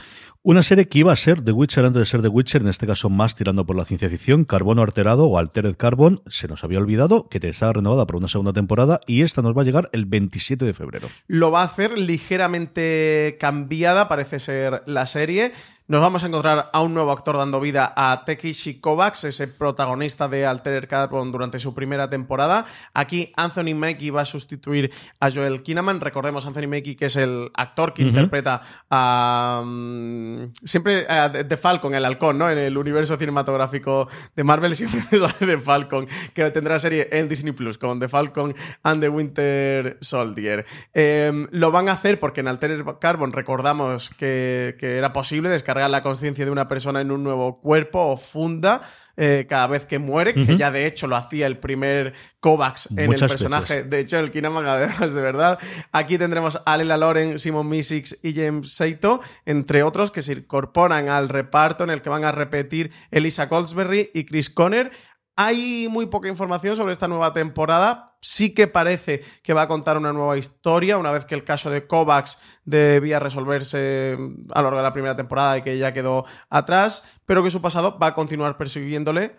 [0.43, 2.87] Una serie que iba a ser The Witcher antes de ser The Witcher, en este
[2.87, 6.79] caso más tirando por la ciencia ficción, Carbono Alterado o Altered Carbon, se nos había
[6.79, 10.05] olvidado que estaba renovada por una segunda temporada y esta nos va a llegar el
[10.05, 11.09] 27 de febrero.
[11.27, 15.53] Lo va a hacer ligeramente cambiada, parece ser la serie.
[15.87, 20.29] Nos vamos a encontrar a un nuevo actor dando vida a Tekishi Kovacs, ese protagonista
[20.29, 22.65] de Altered Carbon durante su primera temporada.
[22.95, 26.01] Aquí Anthony Mackie va a sustituir a Joel Kinnaman.
[26.01, 29.63] Recordemos Anthony Mackie, que es el actor que interpreta a.
[29.63, 32.49] mm, siempre a The Falcon, el halcón, ¿no?
[32.49, 37.53] En el universo cinematográfico de Marvel siempre sale The Falcon, que tendrá serie en Disney
[37.53, 40.65] Plus con The Falcon and the Winter Soldier.
[40.95, 45.74] Eh, lo van a hacer porque en Altered Carbon recordamos que, que era posible descargar
[45.75, 48.83] la conciencia de una persona en un nuevo cuerpo o funda
[49.17, 53.07] eh, cada vez que muere, que ya de hecho lo hacía el primer Kovacs en
[53.07, 53.75] Muchas el personaje.
[53.75, 53.91] veces.
[53.91, 55.59] De hecho, el Kinnaman, además, de verdad.
[55.93, 61.09] Aquí tendremos a Lela Loren, Simon Misix y James Saito, entre otros, que se incorporan
[61.09, 64.91] al reparto en el que van a repetir Elisa Goldsberry y Chris Conner.
[65.37, 68.14] Hay muy poca información sobre esta nueva temporada.
[68.25, 71.69] Sí que parece que va a contar una nueva historia, una vez que el caso
[71.69, 74.17] de Kovacs debía resolverse
[74.55, 77.61] a lo largo de la primera temporada y que ya quedó atrás, pero que su
[77.61, 79.37] pasado va a continuar persiguiéndole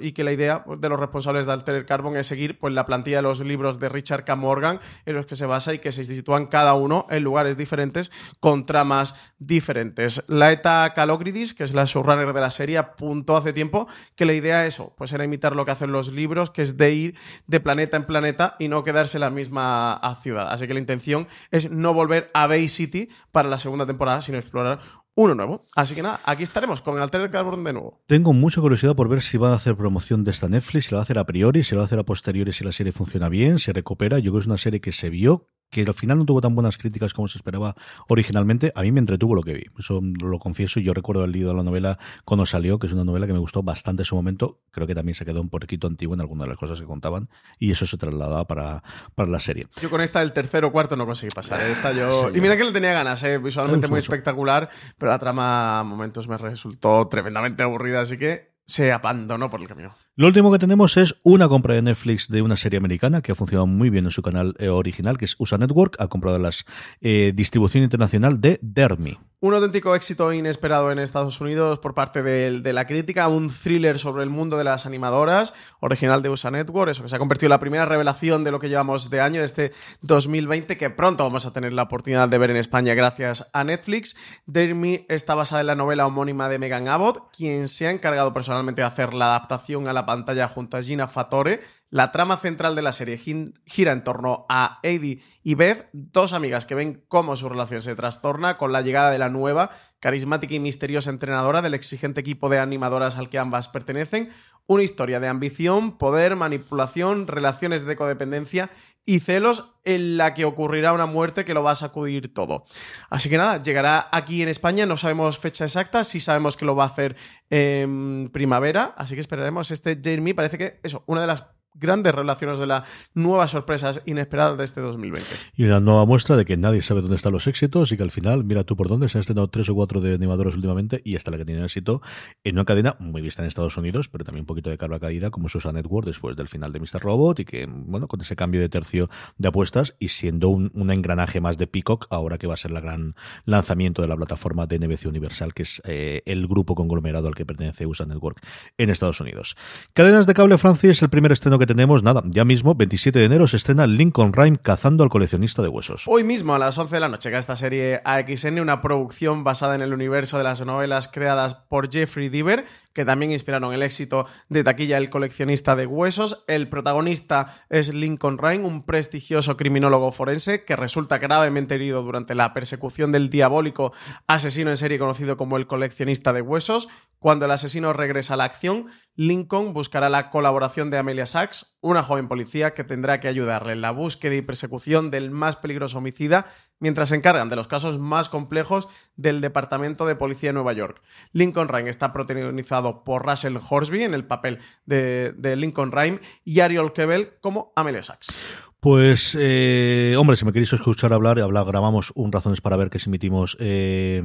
[0.00, 3.16] y que la idea de los responsables de Altered Carbon es seguir pues, la plantilla
[3.16, 4.36] de los libros de Richard K.
[4.36, 8.10] Morgan en los que se basa y que se sitúan cada uno en lugares diferentes
[8.40, 10.24] con tramas diferentes.
[10.28, 14.66] Laeta Kalogridis, que es la showrunner de la serie, apuntó hace tiempo que la idea
[14.66, 17.14] eso, pues era imitar lo que hacen los libros, que es de ir
[17.46, 20.48] de planeta en planeta y no quedarse en la misma a ciudad.
[20.50, 24.38] Así que la intención es no volver a Bay City para la segunda temporada, sino
[24.38, 24.80] explorar
[25.14, 25.66] uno nuevo.
[25.74, 28.02] Así que nada, aquí estaremos con Altered Carbon de nuevo.
[28.06, 30.96] Tengo mucha curiosidad por ver si van a hacer promoción de esta Netflix, si lo
[30.96, 32.92] va a hacer a priori, si lo va a hacer a posteriori, si la serie
[32.92, 34.18] funciona bien, si recupera.
[34.18, 36.54] Yo creo que es una serie que se vio, que al final no tuvo tan
[36.54, 37.74] buenas críticas como se esperaba
[38.08, 38.72] originalmente.
[38.76, 40.78] A mí me entretuvo lo que vi, eso lo confieso.
[40.78, 43.38] y Yo recuerdo haber leído la novela cuando salió, que es una novela que me
[43.40, 44.60] gustó bastante en su momento.
[44.70, 47.28] Creo que también se quedó un poquito antiguo en algunas de las cosas que contaban
[47.58, 48.82] y eso se trasladaba para,
[49.14, 49.66] para la serie.
[49.80, 51.60] Yo con esta del tercero o cuarto no conseguí pasar.
[51.60, 51.72] ¿eh?
[51.72, 52.30] Esta yo...
[52.30, 53.38] Sí, y mira que le tenía ganas, ¿eh?
[53.38, 54.04] visualmente Me muy mucho.
[54.12, 59.60] espectacular, pero la trama a momentos me resultó tremendamente aburrida, así que se abandonó por
[59.60, 59.94] el camino.
[60.16, 63.34] Lo último que tenemos es una compra de Netflix de una serie americana que ha
[63.34, 65.96] funcionado muy bien en su canal eh, original, que es USA Network.
[65.98, 66.52] Ha comprado la
[67.00, 69.18] distribución internacional de Dermy.
[69.44, 73.98] Un auténtico éxito inesperado en Estados Unidos por parte de, de la crítica, un thriller
[73.98, 77.48] sobre el mundo de las animadoras, original de USA Network, eso que se ha convertido
[77.48, 81.24] en la primera revelación de lo que llevamos de año, de este 2020, que pronto
[81.24, 84.16] vamos a tener la oportunidad de ver en España gracias a Netflix.
[84.46, 88.80] Dermy está basada en la novela homónima de Megan Abbott, quien se ha encargado personalmente
[88.80, 91.62] de hacer la adaptación a la pantalla junto a Gina Fatore.
[91.94, 96.66] La trama central de la serie gira en torno a Eddie y Beth, dos amigas
[96.66, 100.58] que ven cómo su relación se trastorna con la llegada de la nueva, carismática y
[100.58, 104.30] misteriosa entrenadora del exigente equipo de animadoras al que ambas pertenecen.
[104.66, 108.70] Una historia de ambición, poder, manipulación, relaciones de codependencia
[109.06, 112.64] y celos en la que ocurrirá una muerte que lo va a sacudir todo.
[113.08, 116.74] Así que nada, llegará aquí en España, no sabemos fecha exacta, sí sabemos que lo
[116.74, 117.14] va a hacer
[117.50, 122.58] en primavera, así que esperaremos este Jeremy, parece que eso, una de las grandes relaciones
[122.58, 122.84] de las
[123.14, 125.28] nuevas sorpresas inesperadas de este 2020.
[125.56, 128.10] Y una nueva muestra de que nadie sabe dónde están los éxitos y que al
[128.10, 131.16] final, mira tú por dónde, se han estrenado tres o cuatro de animadores últimamente y
[131.16, 132.00] hasta la que tiene éxito
[132.44, 135.30] en una cadena muy vista en Estados Unidos, pero también un poquito de carga caída
[135.30, 137.00] como Susa Network después del final de Mr.
[137.00, 141.40] Robot y que, bueno, con ese cambio de tercio de apuestas y siendo un, engranaje
[141.40, 144.78] más de Peacock ahora que va a ser la gran lanzamiento de la plataforma de
[144.78, 148.40] NBC Universal, que es eh, el grupo conglomerado al que pertenece USA Network
[148.78, 149.56] en Estados Unidos.
[149.92, 153.24] Cadenas de cable Francia es el primer estreno que tenemos, nada, ya mismo, 27 de
[153.24, 156.04] enero se estrena Lincoln Rhyme cazando al coleccionista de huesos.
[156.06, 159.74] Hoy mismo a las 11 de la noche, que esta serie AXN, una producción basada
[159.74, 164.26] en el universo de las novelas creadas por Jeffrey Deaver, que también inspiraron el éxito
[164.48, 166.44] de taquilla El coleccionista de huesos.
[166.46, 172.54] El protagonista es Lincoln Rhyme, un prestigioso criminólogo forense que resulta gravemente herido durante la
[172.54, 173.92] persecución del diabólico
[174.26, 176.88] asesino en serie conocido como el coleccionista de huesos.
[177.18, 182.02] Cuando el asesino regresa a la acción, Lincoln buscará la colaboración de Amelia Sachs, una
[182.02, 186.46] joven policía que tendrá que ayudarle en la búsqueda y persecución del más peligroso homicida
[186.80, 191.02] mientras se encargan de los casos más complejos del Departamento de Policía de Nueva York.
[191.32, 196.92] Lincoln Rhyme está protagonizado por Russell Horsby en el papel de, Lincoln Rhyme y Ariel
[196.92, 198.34] Kebel como Amelia Sachs.
[198.80, 202.98] Pues, eh, hombre, si me queréis escuchar hablar, hablar, grabamos un Razones para ver que
[202.98, 204.22] si emitimos eh,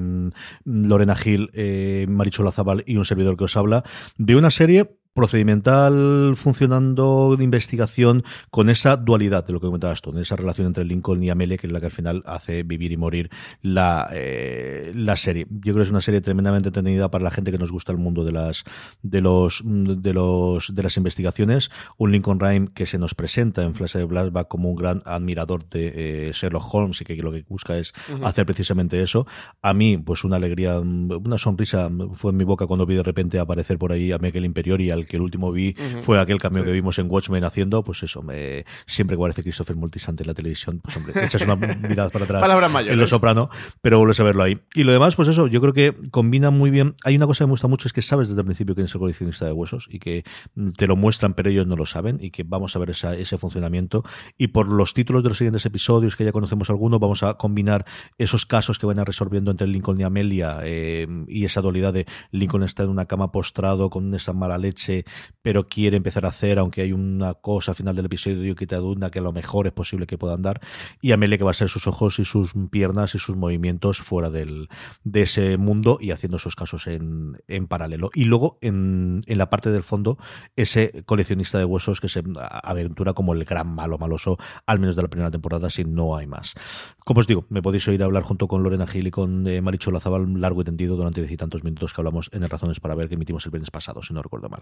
[0.66, 3.86] Lorena Gil, eh, Marichola Zabal y un servidor que os habla,
[4.18, 10.12] de una serie procedimental funcionando de investigación con esa dualidad de lo que comentabas tú,
[10.12, 12.92] de esa relación entre Lincoln y Amelie, que es la que al final hace vivir
[12.92, 13.30] y morir
[13.62, 15.46] la, eh, la serie.
[15.50, 17.98] Yo creo que es una serie tremendamente entretenida para la gente que nos gusta el
[17.98, 18.64] mundo de las
[19.02, 21.70] de los de los de las investigaciones.
[21.98, 25.68] Un Lincoln Rhyme que se nos presenta en Flash de Flashback como un gran admirador
[25.70, 27.94] de eh, Sherlock Holmes y que lo que busca es
[28.24, 29.28] hacer precisamente eso.
[29.62, 33.40] A mí, pues una alegría, una sonrisa fue en mi boca cuando vi de repente
[33.40, 36.66] aparecer por ahí a Michael Imperiori, al que el último vi fue aquel cambio Sí.
[36.68, 40.34] que vimos en Watchmen haciendo, pues eso, me, siempre que aparece Christopher Multisante en la
[40.34, 42.94] televisión, pues hombre, echas una mirada para atrás Palabras mayores.
[42.94, 43.50] en Lo Soprano,
[43.82, 44.60] pero vuelves a verlo ahí.
[44.74, 46.96] Y lo demás, pues eso, yo creo que combina muy bien.
[47.04, 48.94] Hay una cosa que me gusta mucho, es que sabes desde el principio quién es
[48.94, 50.24] el coleccionista de huesos y que
[50.56, 53.16] mm, te lo muestran, pero ellos no lo saben y que vamos a ver esa-
[53.16, 54.04] ese funcionamiento.
[54.38, 57.86] Y por los títulos de los siguientes episodios, que ya conocemos algunos, vamos a combinar
[58.18, 62.06] esos casos que van a resolviendo entre Lincoln y Amelia eh, y esa dualidad de
[62.32, 64.89] Lincoln está en una cama postrado con esa mala leche,
[65.42, 68.76] pero quiere empezar a hacer, aunque hay una cosa al final del episodio que te
[68.76, 70.62] adunda que a lo mejor es posible que pueda andar,
[71.02, 74.30] y Amelia que va a ser sus ojos y sus piernas y sus movimientos fuera
[74.30, 74.70] del,
[75.04, 78.10] de ese mundo y haciendo esos casos en, en paralelo.
[78.14, 80.18] Y luego en, en la parte del fondo,
[80.56, 82.24] ese coleccionista de huesos que se
[82.64, 86.28] aventura como el gran malo maloso, al menos de la primera temporada, si no hay
[86.28, 86.54] más.
[87.06, 89.92] Como os digo, me podéis oír hablar junto con Lorena Gil y con eh, Maricho
[89.92, 92.96] Lazabal largo y tendido durante diez y tantos minutos que hablamos en el Razones para
[92.96, 94.62] ver que emitimos el viernes pasado, si no recuerdo mal,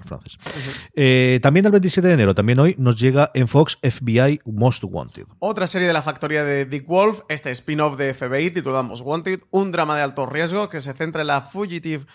[0.96, 5.26] Eh, también el 27 de enero, también hoy, nos llega en Fox FBI Most Wanted.
[5.40, 9.42] Otra serie de la factoría de Dick Wolf, este spin-off de FBI titulado Most Wanted,
[9.52, 12.06] un drama de alto riesgo que se centra en la Fugitive,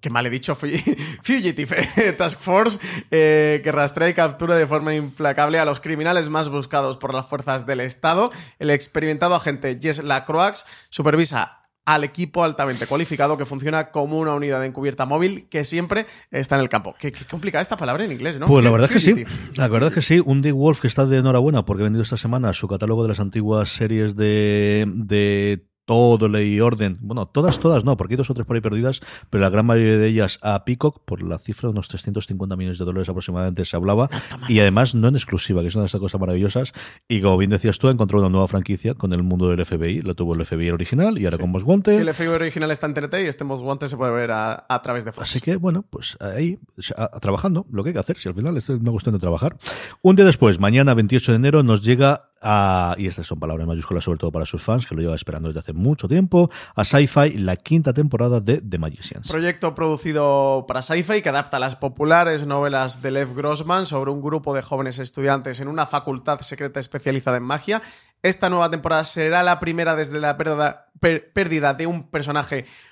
[0.00, 2.78] que mal he dicho, Fugi- Fugitive eh, Task Force,
[3.10, 7.26] eh, que rastrea y captura de forma implacable a los criminales más buscados por las
[7.26, 8.30] fuerzas del Estado.
[8.58, 11.59] El experimentado agente Jess Lacroix supervisa
[11.94, 16.62] al equipo altamente cualificado que funciona como una unidad encubierta móvil que siempre está en
[16.62, 16.94] el campo.
[16.98, 18.46] Qué, qué complicada esta palabra en inglés, ¿no?
[18.46, 19.24] Pues la verdad es que sí.
[19.56, 20.22] La verdad es que sí.
[20.24, 23.08] Un Dick Wolf que está de enhorabuena porque ha vendido esta semana su catálogo de
[23.08, 26.98] las antiguas series de, de todo ley orden.
[27.00, 29.66] Bueno, todas, todas no, porque hay dos o tres por ahí perdidas, pero la gran
[29.66, 33.64] mayoría de ellas a Peacock por la cifra de unos 350 millones de dólares aproximadamente
[33.64, 34.08] se hablaba.
[34.46, 36.72] Y además no en exclusiva, que es una de estas cosas maravillosas.
[37.08, 40.02] Y como bien decías tú, encontró una nueva franquicia con el mundo del FBI.
[40.02, 41.94] Lo tuvo el FBI original y ahora con Most Wanted.
[41.94, 44.66] Si el FBI original está en TNT y este Most Wanted se puede ver a,
[44.68, 45.28] a través de Fox.
[45.28, 46.60] Así que, bueno, pues ahí,
[46.96, 49.18] a- a- trabajando, lo que hay que hacer, si al final es una cuestión de
[49.18, 49.56] trabajar.
[50.02, 54.18] Un día después, mañana 28 de enero, nos llega y estas son palabras mayúsculas sobre
[54.18, 57.56] todo para sus fans, que lo lleva esperando desde hace mucho tiempo, a Sci-Fi, la
[57.56, 59.28] quinta temporada de The Magicians.
[59.28, 64.54] Proyecto producido para Sci-Fi que adapta las populares novelas de Lev Grossman sobre un grupo
[64.54, 67.82] de jóvenes estudiantes en una facultad secreta especializada en magia.
[68.22, 70.90] Esta nueva temporada será la primera desde la pérdida,
[71.32, 72.66] pérdida de un personaje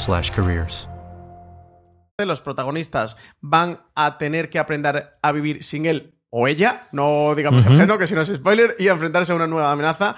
[0.00, 0.88] cbp.gov/careers.
[2.18, 7.64] Los protagonistas van a tener que aprender a vivir sin él o ella, no digamos
[7.64, 7.80] el Ujú.
[7.80, 10.16] seno, que si no es spoiler, y enfrentarse a una nueva amenaza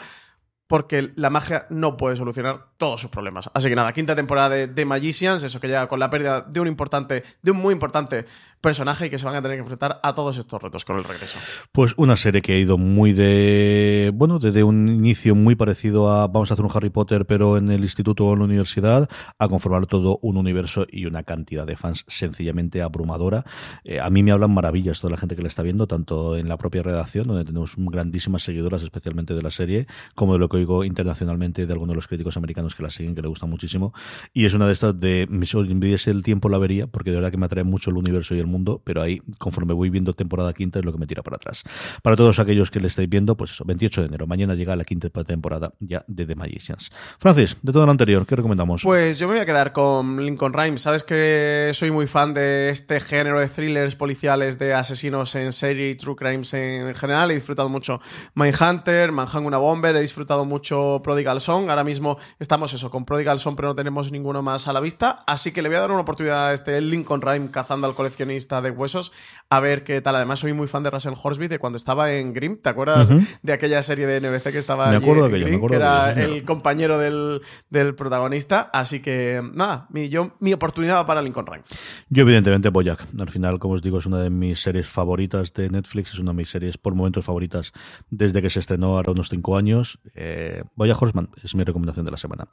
[0.67, 3.49] porque la magia no puede solucionar todos sus problemas.
[3.55, 6.59] Así que nada, quinta temporada de, The Magicians, eso que llega con la pérdida de
[6.59, 8.27] un importante, de un muy importante
[8.61, 11.05] personaje y que se van a tener que enfrentar a todos estos retos con el
[11.05, 11.39] regreso.
[11.71, 16.27] Pues una serie que ha ido muy de, bueno, desde un inicio muy parecido a
[16.29, 19.49] vamos a hacer un Harry Potter pero en el instituto o en la universidad, a
[19.49, 23.45] conformar todo un universo y una cantidad de fans sencillamente abrumadora.
[23.85, 26.49] Eh, a mí me hablan maravillas toda la gente que la está viendo, tanto en
[26.49, 30.59] la propia redacción, donde tenemos grandísimas seguidoras, especialmente de la serie, como de lo que
[30.59, 33.93] oigo internacionalmente de algunos de los críticos americanos que la siguen, que le gusta muchísimo.
[34.33, 37.31] Y es una de estas de, si envidiese el tiempo la vería, porque de verdad
[37.31, 40.53] que me atrae mucho el universo y el mundo, pero ahí, conforme voy viendo temporada
[40.53, 41.63] quinta, es lo que me tira para atrás.
[42.03, 44.85] Para todos aquellos que le estáis viendo, pues eso, 28 de enero, mañana llega la
[44.85, 46.91] quinta temporada ya de The Magicians.
[47.19, 48.83] Francis, de todo lo anterior, ¿qué recomendamos?
[48.83, 50.79] Pues yo me voy a quedar con Lincoln Rhyme.
[50.79, 55.91] Sabes que soy muy fan de este género de thrillers policiales de asesinos en serie
[55.91, 57.31] y true crimes en general.
[57.31, 58.01] He disfrutado mucho
[58.35, 61.69] Mindhunter, Manhunt una Bomber, he disfrutado mucho Prodigal Song.
[61.69, 65.17] Ahora mismo estamos eso, con Prodigal Song, pero no tenemos ninguno más a la vista.
[65.27, 68.61] Así que le voy a dar una oportunidad a este Lincoln Rhyme cazando al coleccionista
[68.63, 69.13] de huesos
[69.51, 70.17] a ver qué tal.
[70.17, 72.57] Además, soy muy fan de Russell Horsby de cuando estaba en Grimm.
[72.57, 75.69] ¿Te acuerdas de aquella serie de NBC que estaba me acuerdo allí de aquello, me
[75.69, 78.71] que era de el compañero del, del protagonista.
[78.73, 81.65] Así que, nada, mi, yo, mi oportunidad para Lincoln Rhyme.
[82.09, 83.07] Yo, evidentemente, Boyac.
[83.19, 86.13] Al final, como os digo, es una de mis series favoritas de Netflix.
[86.13, 87.73] Es una de mis series por momentos favoritas
[88.11, 89.99] desde que se estrenó ahora unos cinco años.
[90.15, 92.49] Eh, Boyac Horseman es mi recomendación de la semana.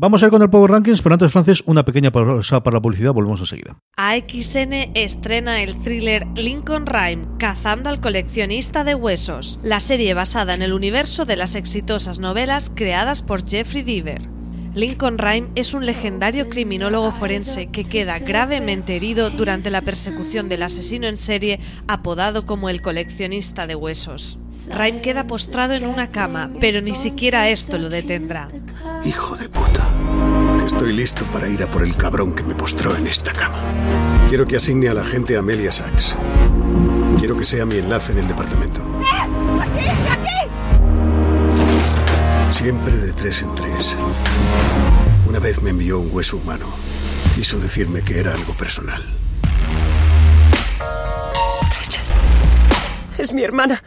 [0.00, 2.80] Vamos a ir con el Power Rankings, pero antes, Francis, una pequeña pausa para la
[2.80, 3.12] publicidad.
[3.12, 3.78] Volvemos enseguida.
[3.96, 10.62] AXN estrena el thriller Lincoln Rhyme, Cazando al coleccionista de huesos, la serie basada en
[10.62, 14.37] el universo de las exitosas novelas creadas por Jeffrey Deaver.
[14.74, 20.62] Lincoln Rhyme es un legendario criminólogo forense que queda gravemente herido durante la persecución del
[20.62, 24.38] asesino en serie apodado como el coleccionista de huesos.
[24.70, 28.48] Rhyme queda postrado en una cama, pero ni siquiera esto lo detendrá.
[29.04, 29.86] Hijo de puta.
[30.66, 33.58] Estoy listo para ir a por el cabrón que me postró en esta cama.
[34.28, 36.14] Quiero que asigne a la agente Amelia Sachs.
[37.18, 38.80] Quiero que sea mi enlace en el departamento.
[42.58, 43.94] Siempre de tres en tres.
[45.28, 46.66] Una vez me envió un hueso humano.
[47.36, 49.00] Quiso decirme que era algo personal.
[53.16, 53.80] Es mi hermana.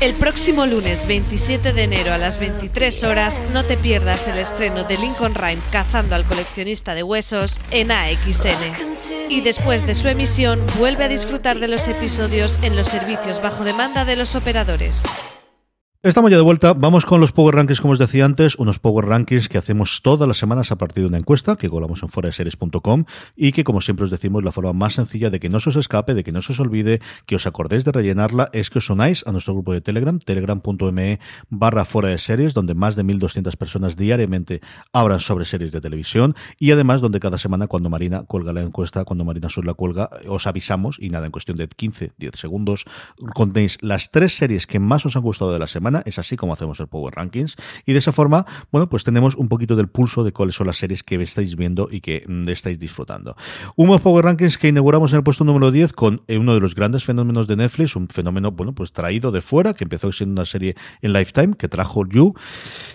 [0.00, 4.82] El próximo lunes 27 de enero a las 23 horas no te pierdas el estreno
[4.82, 9.28] de Lincoln Rhyme Cazando al coleccionista de huesos en AXN.
[9.28, 13.62] Y después de su emisión vuelve a disfrutar de los episodios en los servicios bajo
[13.62, 15.04] demanda de los operadores.
[16.04, 16.72] Estamos ya de vuelta.
[16.72, 20.26] Vamos con los Power Rankings, como os decía antes, unos Power Rankings que hacemos todas
[20.26, 23.04] las semanas a partir de una encuesta que colamos en foraseries.com
[23.36, 25.76] y que, como siempre os decimos, la forma más sencilla de que no se os
[25.76, 28.86] escape, de que no se os olvide, que os acordéis de rellenarla, es que os
[28.86, 33.56] sonáis a nuestro grupo de Telegram, telegram.me barra fuera de series, donde más de 1.200
[33.56, 34.60] personas diariamente
[34.92, 39.04] hablan sobre series de televisión y además donde cada semana cuando Marina cuelga la encuesta,
[39.04, 42.86] cuando Marina Sur la cuelga, os avisamos y nada, en cuestión de 15, 10 segundos,
[43.36, 46.52] contéis las tres series que más os han gustado de la semana es así como
[46.52, 47.56] hacemos el Power Rankings.
[47.86, 50.78] Y de esa forma, bueno, pues tenemos un poquito del pulso de cuáles son las
[50.78, 53.36] series que estáis viendo y que mm, estáis disfrutando.
[53.76, 56.74] Unos Power Rankings que inauguramos en el puesto número 10 con eh, uno de los
[56.74, 60.46] grandes fenómenos de Netflix, un fenómeno, bueno, pues traído de fuera, que empezó siendo una
[60.46, 62.34] serie en Lifetime, que trajo You.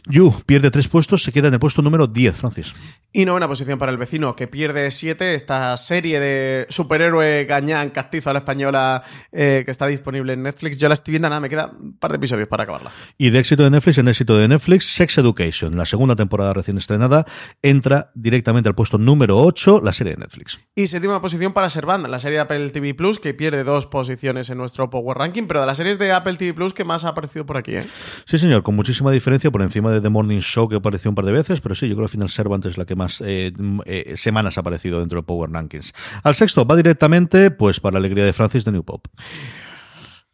[0.05, 2.73] You pierde tres puestos, se queda en el puesto número 10, Francis.
[3.13, 5.35] Y novena posición para el vecino, que pierde siete.
[5.35, 10.77] Esta serie de superhéroe gañán, castizo a la española, eh, que está disponible en Netflix.
[10.77, 12.86] Yo la estoy viendo, nada, me queda un par de episodios para acabarla.
[13.17, 16.77] Y de éxito de Netflix en éxito de Netflix, Sex Education, la segunda temporada recién
[16.77, 17.25] estrenada,
[17.61, 20.59] entra directamente al puesto número 8, la serie de Netflix.
[20.75, 24.49] Y séptima posición para Servant, la serie de Apple TV Plus, que pierde dos posiciones
[24.49, 27.09] en nuestro Power Ranking, pero de las series de Apple TV Plus que más ha
[27.09, 27.87] aparecido por aquí, ¿eh?
[28.25, 31.25] Sí, señor, con muchísima diferencia por encima de The Morning Show, que apareció un par
[31.25, 33.51] de veces, pero sí, yo creo que al final Servant es la que más eh,
[33.85, 35.93] eh, semanas ha aparecido dentro del Power Rankings.
[36.23, 39.07] Al sexto va directamente, pues, para la alegría de Francis de New Pop.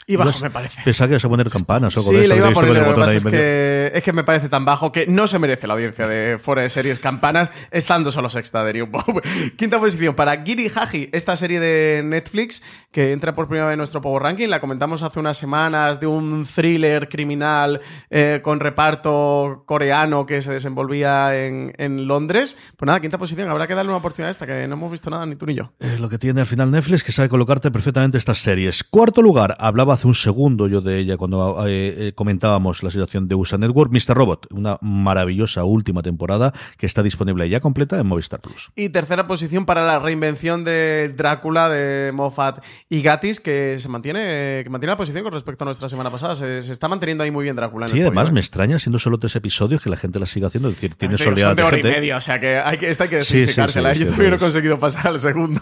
[0.05, 0.81] Y bajo, me parece.
[0.83, 2.33] Pensaba que ibas a poner campanas o algo Sí, de eso.
[2.33, 4.91] le iba a poner, el botón ahí es que, es que me parece tan bajo
[4.91, 8.73] que no se merece la audiencia de fuera de series campanas estando solo sexta de
[8.73, 9.19] New Pop.
[9.57, 13.77] Quinta posición para Giri Haji, esta serie de Netflix que entra por primera vez en
[13.79, 14.47] nuestro Power Ranking.
[14.49, 20.51] La comentamos hace unas semanas de un thriller criminal eh, con reparto coreano que se
[20.51, 22.57] desenvolvía en, en Londres.
[22.77, 23.49] Pues nada, quinta posición.
[23.49, 25.55] Habrá que darle una oportunidad a esta que no hemos visto nada ni tú ni
[25.55, 25.71] yo.
[25.79, 28.83] Es lo que tiene al final Netflix, que sabe colocarte perfectamente estas series.
[28.83, 32.89] Cuarto lugar, hablaba hablaba hace un segundo yo de ella cuando eh, eh, comentábamos la
[32.89, 34.15] situación de USA Network, Mr.
[34.15, 38.71] Robot, una maravillosa última temporada que está disponible ya completa en Movistar Plus.
[38.75, 44.61] Y tercera posición para la reinvención de Drácula de Moffat y Gatis, que se mantiene,
[44.63, 46.35] que mantiene la posición con respecto a nuestra semana pasada.
[46.35, 47.85] Se, se está manteniendo ahí muy bien Drácula.
[47.85, 48.33] En Sí, el además podio, ¿eh?
[48.33, 50.69] me extraña siendo solo tres episodios que la gente la siga haciendo.
[50.69, 51.99] Es decir, tiene digo, soledad son de hora y gente.
[51.99, 54.29] media, o sea que hay que, esta hay que Sí, sí, sí, Yo sí, también
[54.31, 55.61] no he conseguido pasar al segundo.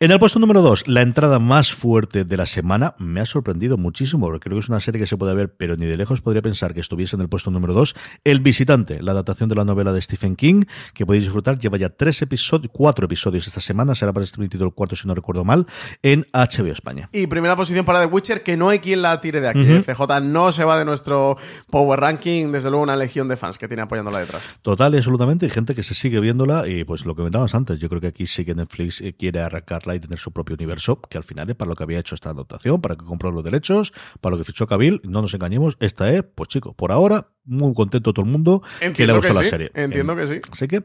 [0.00, 3.78] En el puesto número 2, la entrada más fuerte de la semana me ha sorprendido
[3.78, 6.20] muchísimo, porque creo que es una serie que se puede ver, pero ni de lejos
[6.20, 7.94] podría pensar que estuviese en el puesto número 2.
[8.24, 11.90] El Visitante, la adaptación de la novela de Stephen King, que podéis disfrutar, lleva ya
[11.90, 15.44] tres episodios, cuatro episodios esta semana, será para este emitido el cuarto, si no recuerdo
[15.44, 15.66] mal,
[16.02, 17.08] en HBO España.
[17.12, 19.64] Y primera posición para The Witcher, que no hay quien la tire de aquí.
[19.64, 19.84] ¿eh?
[19.84, 21.36] CJ no se va de nuestro
[21.70, 24.50] Power Ranking, desde luego una legión de fans que tiene apoyándola detrás.
[24.62, 27.78] Total y absolutamente, hay gente que se sigue viéndola y pues lo que comentabas antes,
[27.78, 31.00] yo creo que aquí sí que Netflix eh, quiere arrancarla y tener su propio universo,
[31.00, 33.44] que al final es para lo que había hecho esta adaptación, para que compró los
[33.44, 37.28] derechos, para lo que fichó Cabil, no nos engañemos, esta es, pues chicos, por ahora,
[37.46, 39.70] muy contento todo el mundo que le Entiendo que la sí, serie.
[39.74, 40.40] entiendo que sí.
[40.50, 40.84] Así que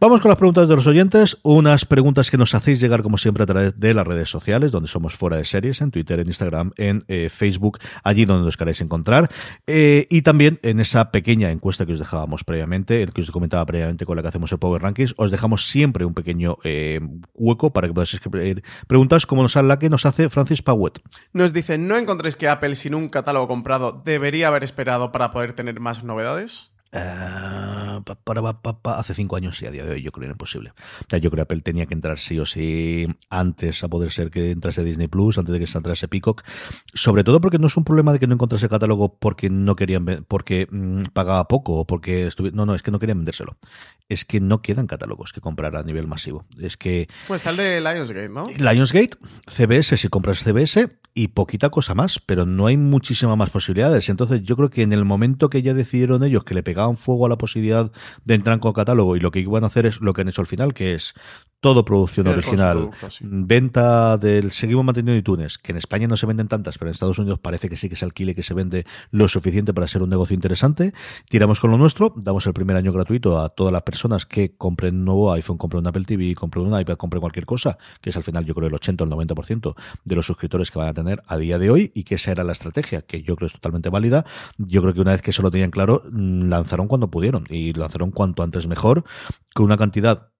[0.00, 3.42] vamos con las preguntas de los oyentes, unas preguntas que nos hacéis llegar como siempre
[3.42, 6.72] a través de las redes sociales, donde somos fuera de series, en Twitter, en Instagram,
[6.76, 9.30] en eh, Facebook, allí donde nos queráis encontrar,
[9.66, 13.64] Eh, y también en esa pequeña encuesta que os dejábamos previamente, el que os comentaba
[13.66, 17.00] previamente con la que hacemos el Power Rankings, os dejamos siempre un pequeño eh,
[17.34, 21.00] hueco para que podáis escribir preguntas como nos la que nos hace Francis Powet.
[21.32, 25.52] Nos dice, ¿no encontréis que Apple sin un catálogo comprado debería haber esperado para poder
[25.52, 26.70] tener más novedades?
[26.92, 30.22] Pa- para- pa- pa- pa- hace cinco años y a día de hoy yo creo
[30.22, 30.70] que era imposible.
[30.70, 34.10] O sea, yo creo que Apple tenía que entrar sí o sí antes a poder
[34.10, 36.42] ser que entrase Disney Plus, antes de que se entrase Peacock.
[36.94, 40.24] Sobre todo porque no es un problema de que no encontrase catálogo porque no querían
[40.26, 43.56] porque mm, pagaba poco o porque no, no, es que no querían vendérselo.
[44.08, 46.44] Es que no quedan catálogos que comprar a nivel masivo.
[46.60, 48.44] Es que Pues está el de Lionsgate, ¿no?
[48.58, 49.10] Lionsgate,
[49.46, 54.08] CBS si compras CBS y poquita cosa más, pero no hay muchísimas más posibilidades.
[54.08, 57.26] Entonces yo creo que en el momento que ya decidieron ellos que le pegaban fuego
[57.26, 57.90] a la posibilidad
[58.24, 59.16] de entrar con catálogo.
[59.16, 61.14] Y lo que iban a hacer es lo que han hecho al final, que es
[61.60, 63.24] todo producción original, sí.
[63.28, 67.18] venta del seguimos manteniendo iTunes, que en España no se venden tantas, pero en Estados
[67.18, 70.08] Unidos parece que sí que se alquile, que se vende lo suficiente para ser un
[70.08, 70.94] negocio interesante.
[71.28, 74.96] Tiramos con lo nuestro, damos el primer año gratuito a todas las personas que compren
[74.96, 78.16] un nuevo iPhone, compren un Apple TV, compren un iPad, compren cualquier cosa, que es
[78.16, 80.94] al final yo creo el 80 o el 90% de los suscriptores que van a
[80.94, 83.52] tener a día de hoy y que esa era la estrategia, que yo creo es
[83.52, 84.24] totalmente válida.
[84.56, 87.74] Yo creo que una vez que eso lo tenían claro, mm, lanzaron cuando pudieron y
[87.74, 89.04] lanzaron cuanto antes mejor,
[89.54, 90.30] con una cantidad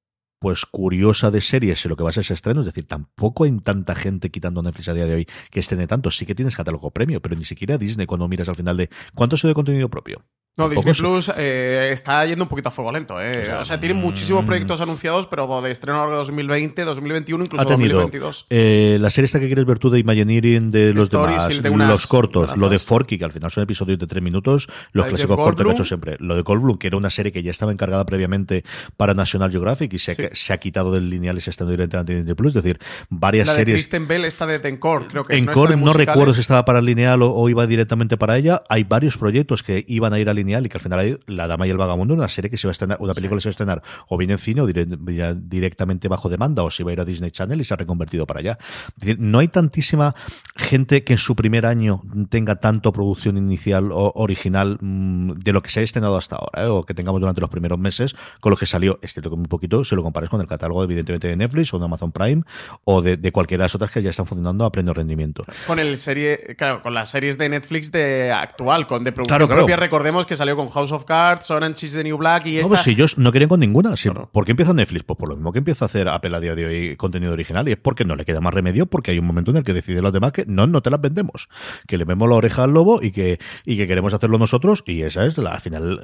[0.41, 3.45] pues curiosa de series en lo que va a ser ese estreno, es decir, tampoco
[3.45, 6.57] hay tanta gente quitando Netflix a día de hoy que estrene tanto, sí que tienes
[6.57, 9.91] catálogo premio, pero ni siquiera Disney cuando miras al final de ¿cuánto es de contenido
[9.91, 10.24] propio?
[10.57, 13.20] No, Disney Plus eh, está yendo un poquito a fuego lento.
[13.20, 13.55] Eh.
[13.59, 14.46] O sea, tiene muchísimos mm.
[14.46, 18.46] proyectos anunciados, pero de estreno a lo largo de 2020, 2021, incluso ha tenido 2022.
[18.51, 21.62] eh, la serie esta que quieres ver tú de Imagineering de los Stories demás, el
[21.62, 24.68] de unas los cortos, lo de Forky, que al final son episodios de tres minutos,
[24.92, 25.72] los clásicos cortos que ha Goldblum.
[25.72, 26.16] hecho siempre.
[26.18, 28.64] Lo de Goldblum, que era una serie que ya estaba encargada previamente
[28.96, 32.12] para National Geographic y se, ha, se ha quitado del lineal y se está directamente
[32.12, 35.24] en Disney Plus, es decir, varias La de series Kristen Bell, esta de Encore, creo
[35.24, 35.92] que es, en ¿no?
[35.92, 38.62] Recuerdo si estaba para lineal o, o iba directamente para ella.
[38.68, 41.46] Hay varios proyectos que iban a ir a lineal y que al final hay La
[41.46, 43.48] Dama y el Vagabundo, una serie que se va a estrenar, una película que se
[43.48, 46.90] va a estrenar o bien en cine o dire- directamente bajo demanda o si va
[46.90, 48.59] a ir a Disney Channel y se ha reconvertido para allá.
[48.96, 50.14] Es decir, no hay tantísima
[50.57, 55.62] gente que en su primer año tenga tanto producción inicial o original mm, de lo
[55.62, 56.66] que se ha estrenado hasta ahora, ¿eh?
[56.68, 59.84] o que tengamos durante los primeros meses con lo que salió, excepto que muy poquito,
[59.84, 62.42] si lo compares con el catálogo evidentemente de Netflix o de Amazon Prime
[62.84, 65.44] o de, de cualquiera de las otras que ya están funcionando a pleno rendimiento.
[65.66, 69.46] Con el serie, claro, con las series de Netflix de actual, con de producción Claro,
[69.46, 69.61] claro.
[69.62, 69.76] propia.
[69.76, 72.68] Recordemos que salió con House of Cards, Orange is the New Black y No, esta.
[72.68, 73.97] pues si ellos no querían con ninguna.
[73.97, 75.03] Si- ¿Por qué empieza Netflix?
[75.05, 77.68] Pues por lo mismo que empieza a hacer Apple a día de hoy contenido original.
[77.68, 79.74] Y es porque no le queda más remedio, porque hay un momento en el que
[79.74, 81.49] deciden los demás que no, no te las vendemos.
[81.87, 84.83] Que le vemos la oreja al lobo y que, y que queremos hacerlo nosotros.
[84.87, 86.01] Y esa es la, al final,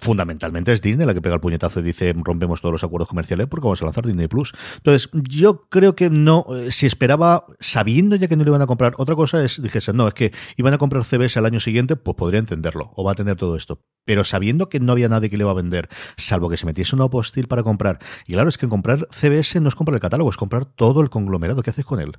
[0.00, 3.46] fundamentalmente es Disney la que pega el puñetazo y dice rompemos todos los acuerdos comerciales
[3.48, 4.52] porque vamos a lanzar Disney Plus.
[4.76, 8.66] Entonces, yo creo que no, eh, si esperaba, sabiendo ya que no le iban a
[8.66, 11.96] comprar, otra cosa es, dijese, no, es que iban a comprar CBS al año siguiente,
[11.96, 13.67] pues podría entenderlo, o va a tener todo esto.
[14.04, 16.96] Pero sabiendo que no había nadie que le iba a vender, salvo que se metiese
[16.96, 17.98] una postil para comprar.
[18.26, 21.10] Y claro, es que comprar CBS no es comprar el catálogo, es comprar todo el
[21.10, 21.62] conglomerado.
[21.62, 22.12] ¿Qué haces con él?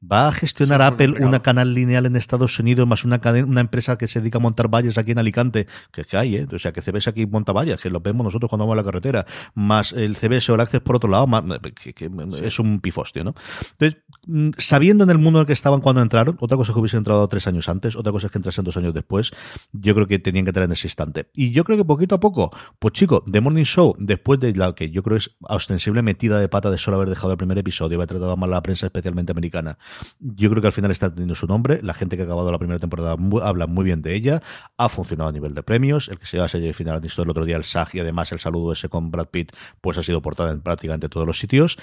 [0.00, 3.46] ¿Va a gestionar Sí, es Apple una canal lineal en Estados Unidos más una, cadena-
[3.48, 5.66] una empresa que se dedica a montar vallas aquí en Alicante?
[5.90, 6.46] Que, que hay, ¿eh?
[6.52, 8.84] O sea, que CBS aquí monta vallas, que lo vemos nosotros cuando vamos a la
[8.84, 11.42] carretera, más el CBS o el Access por otro lado, más-
[11.74, 12.10] que, que
[12.44, 13.34] es un pifostio, ¿no?
[13.72, 16.74] Entonces, mm, sabiendo en el mundo en el que estaban cuando entraron, otra cosa es
[16.74, 19.32] que hubiese entrado tres años antes, otra cosa es que entrasen dos años después,
[19.72, 21.30] yo creo que tenían que entrar en ese instante.
[21.32, 24.74] Y yo creo que poquito a poco, pues chico, The Morning Show, después de la
[24.74, 27.96] que yo creo es ostensible metida de pata de solo haber dejado el primer episodio,
[27.96, 29.78] haber tratado mal a la prensa, especialmente americana,
[30.20, 31.80] Yo creo que al final está teniendo su nombre.
[31.82, 34.42] La gente que ha acabado la primera temporada habla muy bien de ella.
[34.76, 36.08] Ha funcionado a nivel de premios.
[36.08, 38.40] El que se va a serie final, el otro día el SAG y además el
[38.40, 41.76] saludo ese con Brad Pitt, pues ha sido portada en prácticamente todos los sitios.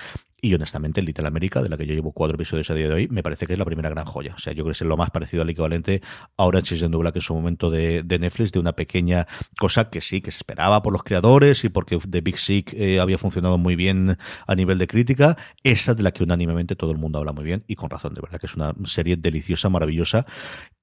[0.45, 3.07] Y honestamente, Little America, de la que yo llevo cuatro episodios a día de hoy,
[3.07, 4.33] me parece que es la primera gran joya.
[4.35, 6.01] O sea, yo creo que es lo más parecido al equivalente
[6.35, 9.25] a Orange is the New Black en su momento de, Netflix, de una pequeña
[9.57, 12.99] cosa que sí, que se esperaba por los creadores y porque The Big Sick eh,
[12.99, 15.37] había funcionado muy bien a nivel de crítica.
[15.63, 18.19] Esa de la que unánimemente todo el mundo habla muy bien y con razón, de
[18.19, 20.25] verdad que es una serie deliciosa, maravillosa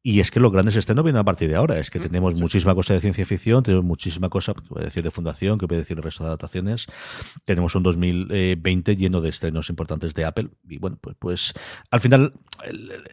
[0.02, 1.78] y es que los grandes estrenos vienen a partir de ahora.
[1.78, 4.84] Es que mm, tenemos muchísima cosa de ciencia ficción, tenemos muchísima cosa, que voy a
[4.86, 6.86] decir de fundación, que voy a decir el resto de adaptaciones.
[7.44, 10.48] Tenemos un 2020 lleno de estrenos importantes de Apple.
[10.68, 11.54] Y bueno, pues, pues
[11.90, 12.32] al final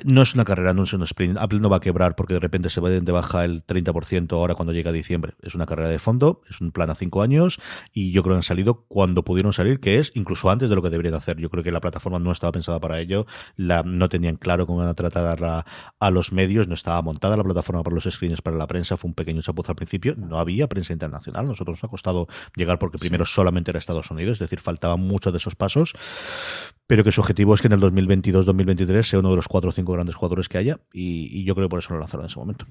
[0.06, 1.38] no es una carrera, no es un sprint.
[1.38, 4.56] Apple no va a quebrar porque de repente se va de baja el 30% ahora
[4.56, 5.34] cuando llega diciembre.
[5.42, 7.60] Es una carrera de fondo, es un plan a cinco años
[7.92, 10.82] y yo creo que han salido cuando pudieron salir, que es incluso antes de lo
[10.82, 11.38] que deberían hacer.
[11.38, 13.26] Yo creo que la plataforma no estaba pensada para ello,
[13.58, 15.66] la, no tenían claro cómo iban a tratar a,
[16.00, 19.10] a los medios, no estaba montada la plataforma para los screens para la prensa, fue
[19.10, 22.98] un pequeño chapuzo al principio, no había prensa internacional, nosotros nos ha costado llegar porque
[22.98, 25.94] primero solamente era Estados Unidos, es decir, faltaban muchos de esos pasos,
[26.88, 29.74] pero que su objetivo es que en el 2022-2023 sea uno de los cuatro o
[29.74, 32.30] cinco grandes jugadores que haya y, y yo creo que por eso lo lanzaron en
[32.30, 32.66] ese momento.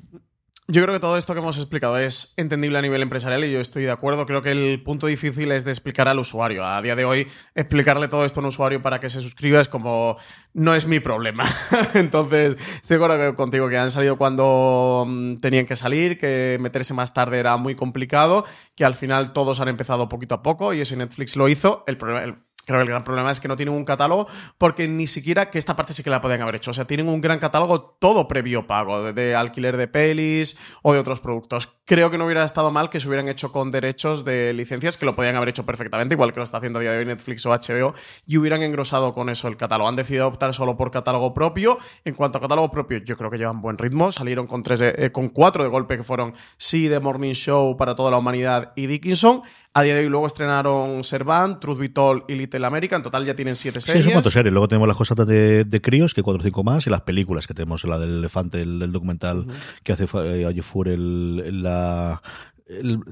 [0.69, 3.61] Yo creo que todo esto que hemos explicado es entendible a nivel empresarial y yo
[3.61, 4.27] estoy de acuerdo.
[4.27, 6.65] Creo que el punto difícil es de explicar al usuario.
[6.65, 9.69] A día de hoy, explicarle todo esto a un usuario para que se suscriba es
[9.69, 10.17] como
[10.55, 11.45] no es mi problema.
[11.95, 16.95] Entonces, estoy de acuerdo contigo que han salido cuando mm, tenían que salir, que meterse
[16.95, 18.45] más tarde era muy complicado,
[18.75, 21.85] que al final todos han empezado poquito a poco y eso Netflix lo hizo.
[21.87, 24.27] El problema, Creo que el gran problema es que no tienen un catálogo
[24.59, 26.73] porque ni siquiera que esta parte sí que la podían haber hecho.
[26.73, 30.99] O sea, tienen un gran catálogo todo previo pago, de, alquiler de pelis o de
[30.99, 31.69] otros productos.
[31.85, 35.07] Creo que no hubiera estado mal que se hubieran hecho con derechos de licencias, que
[35.07, 37.47] lo podían haber hecho perfectamente, igual que lo está haciendo a día de hoy Netflix
[37.47, 37.95] o HBO,
[38.27, 39.89] y hubieran engrosado con eso el catálogo.
[39.89, 41.79] Han decidido optar solo por catálogo propio.
[42.05, 44.11] En cuanto a catálogo propio, yo creo que llevan buen ritmo.
[44.11, 47.95] Salieron con, tres eh, con cuatro de golpe que fueron Sí, The Morning Show para
[47.95, 49.43] toda la humanidad y Dickinson.
[49.79, 52.97] A día de hoy luego estrenaron Servant, Truth Be Told y Little America.
[52.97, 54.03] En total ya tienen siete series.
[54.03, 54.51] Sí, son cuatro series.
[54.51, 57.47] Luego tenemos las cosas de, de críos, que cuatro o cinco más, y las películas
[57.47, 59.47] que tenemos, la del elefante, el, documental
[59.83, 62.23] que hace eh, Ayefur, el, la...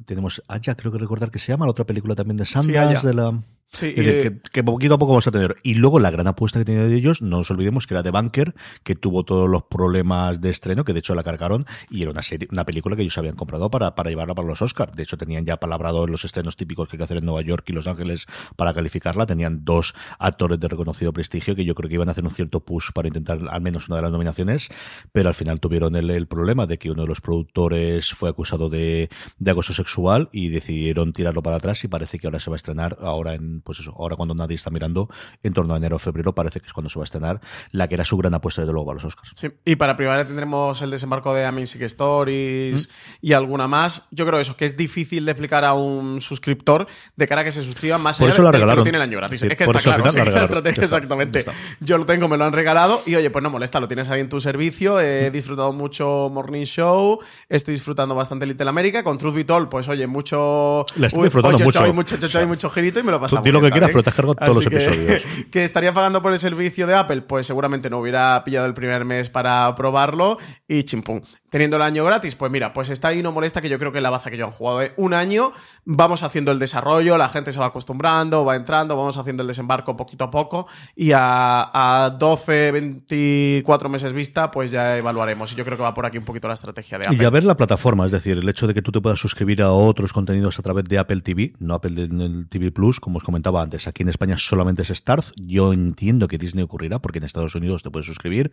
[0.06, 3.12] tenemos Aya, creo que recordar que se llama, la otra película también de Sanders, de
[3.12, 3.38] la...
[3.74, 5.56] Sí, que, poquito a poco vamos a tener.
[5.64, 8.10] Y luego la gran apuesta que tenía de ellos, no nos olvidemos que era de
[8.10, 8.54] Bunker,
[8.84, 12.22] que tuvo todos los problemas de estreno, que de hecho la cargaron, y era una
[12.22, 14.92] serie, una película que ellos habían comprado para, para llevarla para los Oscars.
[14.92, 17.64] De hecho, tenían ya palabrado los estrenos típicos que hay que hacer en Nueva York
[17.66, 19.26] y Los Ángeles para calificarla.
[19.26, 22.60] Tenían dos actores de reconocido prestigio que yo creo que iban a hacer un cierto
[22.60, 24.68] push para intentar al menos una de las nominaciones,
[25.10, 28.68] pero al final tuvieron el, el problema de que uno de los productores fue acusado
[28.68, 29.08] de,
[29.38, 32.58] de acoso sexual y decidieron tirarlo para atrás y parece que ahora se va a
[32.58, 35.08] estrenar ahora en pues eso, ahora cuando nadie está mirando,
[35.42, 37.40] en torno a enero o febrero, parece que es cuando se va a estrenar
[37.72, 39.32] la que era su gran apuesta, desde luego, a los Oscars.
[39.34, 42.90] Sí, y para primavera tendremos el desembarco de Amazing Stories
[43.20, 44.02] y alguna más.
[44.10, 46.86] Yo creo eso, que es difícil de explicar a un suscriptor
[47.16, 48.76] de cara a que se suscriba más por allá eso la regalaron.
[48.76, 49.42] que no tiene el año gratis.
[49.42, 50.04] es que está claro,
[50.64, 51.44] exactamente.
[51.80, 54.20] Yo lo tengo, me lo han regalado y oye, pues no molesta, lo tienes ahí
[54.20, 55.00] en tu servicio.
[55.00, 59.02] He disfrutado mucho Morning Show, estoy disfrutando bastante Little America.
[59.02, 60.84] Con Truth Be Told, pues oye, mucho.
[60.96, 61.82] La estoy disfrutando mucho.
[61.82, 64.16] Hay mucho, hay mucho girito y me lo pasado lo que quieras, pero te has
[64.16, 65.22] cargado todos los episodios.
[65.50, 69.04] Que, estaría pagando por el servicio de Apple, pues seguramente no hubiera pillado el primer
[69.04, 70.38] mes para probarlo
[70.68, 71.20] y chimpum.
[71.54, 74.00] Teniendo el año gratis, pues mira, pues está ahí no molesta que yo creo que
[74.00, 74.82] la baza que yo han jugado.
[74.82, 74.92] ¿eh?
[74.96, 75.52] Un año,
[75.84, 79.96] vamos haciendo el desarrollo, la gente se va acostumbrando, va entrando, vamos haciendo el desembarco
[79.96, 85.52] poquito a poco y a, a 12, 24 meses vista, pues ya evaluaremos.
[85.52, 87.22] Y yo creo que va por aquí un poquito la estrategia de Apple.
[87.22, 89.62] Y a ver la plataforma, es decir, el hecho de que tú te puedas suscribir
[89.62, 92.08] a otros contenidos a través de Apple TV, no Apple
[92.50, 93.86] TV Plus, como os comentaba antes.
[93.86, 95.30] Aquí en España solamente es Starz.
[95.36, 98.50] Yo entiendo que Disney ocurrirá porque en Estados Unidos te puedes suscribir.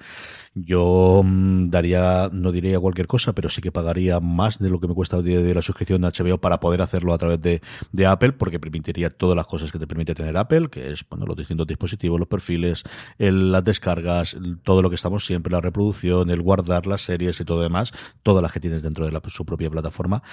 [0.54, 4.88] Yo mm, daría, no diría cualquier cosa, pero sí que pagaría más de lo que
[4.88, 7.62] me cuesta de, la suscripción de HBO para poder hacerlo a través de,
[8.06, 11.38] Apple, porque permitiría todas las cosas que te permite tener Apple, que es bueno, los
[11.38, 12.84] distintos dispositivos, los perfiles,
[13.18, 17.62] las descargas, todo lo que estamos siempre, la reproducción, el guardar las series y todo
[17.62, 20.24] demás, todas las que tienes dentro de su propia plataforma,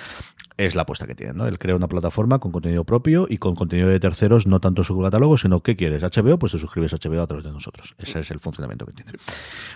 [0.57, 1.37] es la apuesta que tienen.
[1.37, 1.47] ¿no?
[1.47, 5.01] Él crea una plataforma con contenido propio y con contenido de terceros, no tanto su
[5.01, 6.03] catálogo, sino ¿qué quieres?
[6.03, 7.95] HBO, pues te suscribes a HBO a través de nosotros.
[7.99, 9.13] Ese es el funcionamiento que tiene.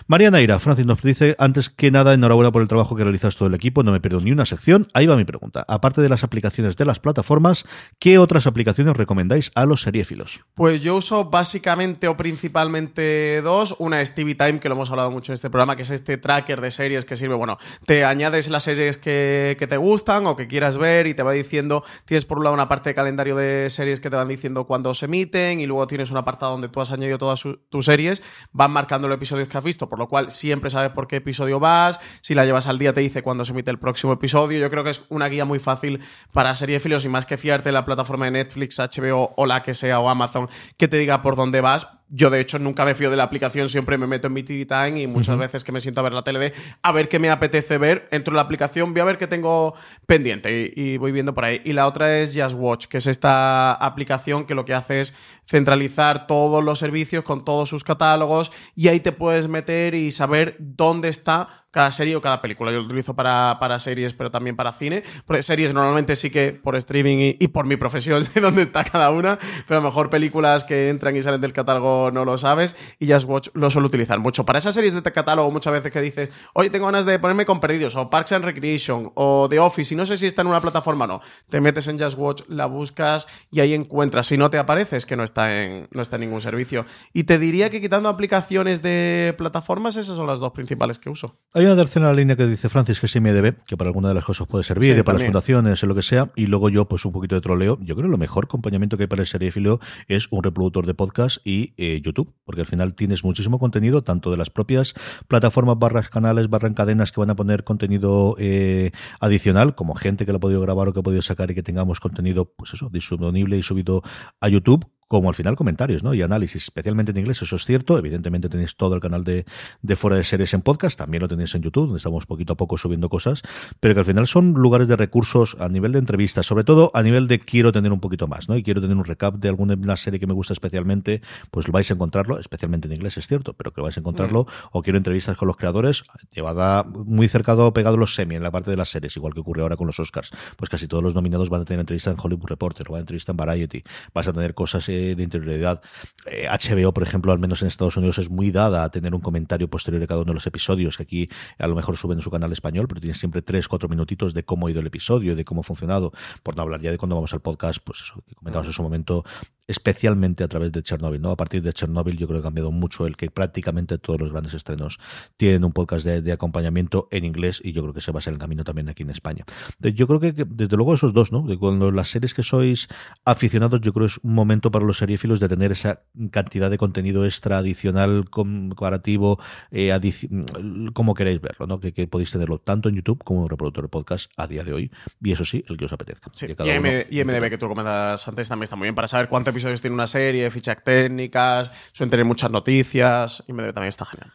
[0.07, 3.47] María Naira, Francis nos dice, antes que nada, enhorabuena por el trabajo que realizas todo
[3.47, 4.87] el equipo, no me pierdo ni una sección.
[4.93, 5.63] Ahí va mi pregunta.
[5.67, 7.65] Aparte de las aplicaciones de las plataformas,
[7.99, 10.41] ¿qué otras aplicaciones recomendáis a los seriéfilos?
[10.55, 13.75] Pues yo uso básicamente o principalmente dos.
[13.77, 16.17] Una es TV Time, que lo hemos hablado mucho en este programa, que es este
[16.17, 20.35] tracker de series que sirve, bueno, te añades las series que, que te gustan o
[20.35, 23.35] que quieras ver y te va diciendo, tienes por un lado una parte de calendario
[23.35, 26.69] de series que te van diciendo cuándo se emiten y luego tienes un apartado donde
[26.69, 30.07] tú has añadido todas tus series, van marcando los episodios que has visto, por lo
[30.07, 33.45] cual siempre sabes por qué episodio vas, si la llevas al día te dice cuándo
[33.45, 35.99] se emite el próximo episodio, yo creo que es una guía muy fácil
[36.31, 39.73] para seriéfilos y más que fiarte en la plataforma de Netflix, HBO o la que
[39.73, 41.87] sea o Amazon que te diga por dónde vas.
[42.09, 44.65] Yo, de hecho, nunca me fío de la aplicación, siempre me meto en mi TV
[44.65, 47.17] Time y muchas veces que me siento a ver la tele de a ver qué
[47.19, 49.73] me apetece ver, entro en la aplicación, voy a ver qué tengo
[50.05, 51.61] pendiente y, y voy viendo por ahí.
[51.65, 55.15] Y la otra es Just Watch, que es esta aplicación que lo que hace es
[55.45, 60.55] centralizar todos los servicios con todos sus catálogos y ahí te puedes meter y saber
[60.59, 62.71] dónde está cada serie o cada película.
[62.71, 65.03] Yo lo utilizo para, para series, pero también para cine.
[65.25, 68.83] Porque series normalmente sí que por streaming y, y por mi profesión sé dónde está
[68.83, 72.37] cada una, pero a lo mejor películas que entran y salen del catálogo no lo
[72.37, 74.45] sabes y Just Watch lo suelo utilizar mucho.
[74.45, 77.59] Para esas series de catálogo muchas veces que dices, oye, tengo ganas de ponerme con
[77.59, 80.61] Perdidos o Parks and Recreation o The Office y no sé si está en una
[80.61, 81.21] plataforma o no.
[81.49, 84.27] Te metes en Just Watch, la buscas y ahí encuentras.
[84.27, 86.85] Si no te aparece es que no está en, no está en ningún servicio.
[87.13, 91.37] Y te diría que quitando aplicaciones de plataformas, esas son las dos principales que uso.
[91.53, 94.23] Hay una tercera línea que dice Francis, que es IMDB, que para alguna de las
[94.25, 95.33] cosas puede servir, Sí, para también.
[95.33, 96.31] las fundaciones, lo que sea.
[96.35, 97.77] Y luego yo, pues un poquito de troleo.
[97.81, 100.93] Yo creo que lo mejor acompañamiento que hay para el seriéfilo es un reproductor de
[100.93, 104.93] podcast y eh, YouTube, porque al final tienes muchísimo contenido, tanto de las propias
[105.27, 110.31] plataformas, barras canales, barras cadenas que van a poner contenido eh, adicional, como gente que
[110.31, 112.89] lo ha podido grabar o que ha podido sacar y que tengamos contenido, pues eso,
[112.89, 114.01] disponible y subido
[114.39, 116.13] a YouTube como al final comentarios ¿no?
[116.13, 117.97] y análisis, especialmente en inglés, eso es cierto.
[117.97, 119.45] Evidentemente tenéis todo el canal de,
[119.81, 122.57] de Fuera de Series en podcast, también lo tenéis en YouTube, donde estamos poquito a
[122.57, 123.43] poco subiendo cosas,
[123.79, 127.03] pero que al final son lugares de recursos a nivel de entrevistas, sobre todo a
[127.03, 128.57] nivel de quiero tener un poquito más, ¿no?
[128.57, 131.89] Y quiero tener un recap de alguna serie que me gusta especialmente, pues lo vais
[131.91, 134.97] a encontrarlo, especialmente en inglés, es cierto, pero que lo vais a encontrarlo, o quiero
[134.97, 136.03] entrevistas con los creadores,
[136.33, 139.61] llevada muy cercado, pegado los semi en la parte de las series, igual que ocurre
[139.61, 140.31] ahora con los Oscars.
[140.57, 143.01] Pues casi todos los nominados van a tener entrevista en Hollywood Reporter, o van a
[143.01, 145.81] entrevista en Variety, vas a tener cosas eh, de interioridad.
[146.25, 149.21] Eh, HBO, por ejemplo, al menos en Estados Unidos, es muy dada a tener un
[149.21, 151.29] comentario posterior de cada uno de los episodios, que aquí
[151.59, 154.43] a lo mejor suben en su canal español, pero tiene siempre tres, cuatro minutitos de
[154.43, 157.15] cómo ha ido el episodio, de cómo ha funcionado, por no hablar ya de cuando
[157.15, 159.23] vamos al podcast, pues eso que comentamos en su momento,
[159.67, 161.31] especialmente a través de Chernobyl, ¿no?
[161.31, 164.31] A partir de Chernobyl yo creo que ha cambiado mucho el que prácticamente todos los
[164.31, 164.99] grandes estrenos
[165.37, 168.21] tienen un podcast de, de acompañamiento en inglés y yo creo que ese va a
[168.21, 169.45] ser el camino también aquí en España.
[169.79, 171.41] Yo creo que, que, desde luego esos dos, ¿no?
[171.43, 172.87] De cuando las series que sois
[173.25, 176.01] aficionados, yo creo es un momento para los seriéfilos de tener esa
[176.31, 179.39] cantidad de contenido extra adicional, comparativo,
[179.71, 181.79] eh, adici- como queréis verlo, ¿no?
[181.79, 184.63] Que, que podéis tenerlo tanto en YouTube como en un reproductor de podcast a día
[184.63, 184.91] de hoy.
[185.21, 186.29] Y eso sí, el que os apetezca.
[186.33, 188.85] Sí, Que y, cada uno- M- y MDB que tú comentas antes también está muy
[188.85, 193.43] bien para saber cuántos episodios tiene una serie, fichas técnicas, suelen tener muchas noticias.
[193.47, 194.33] Y MDB también está genial.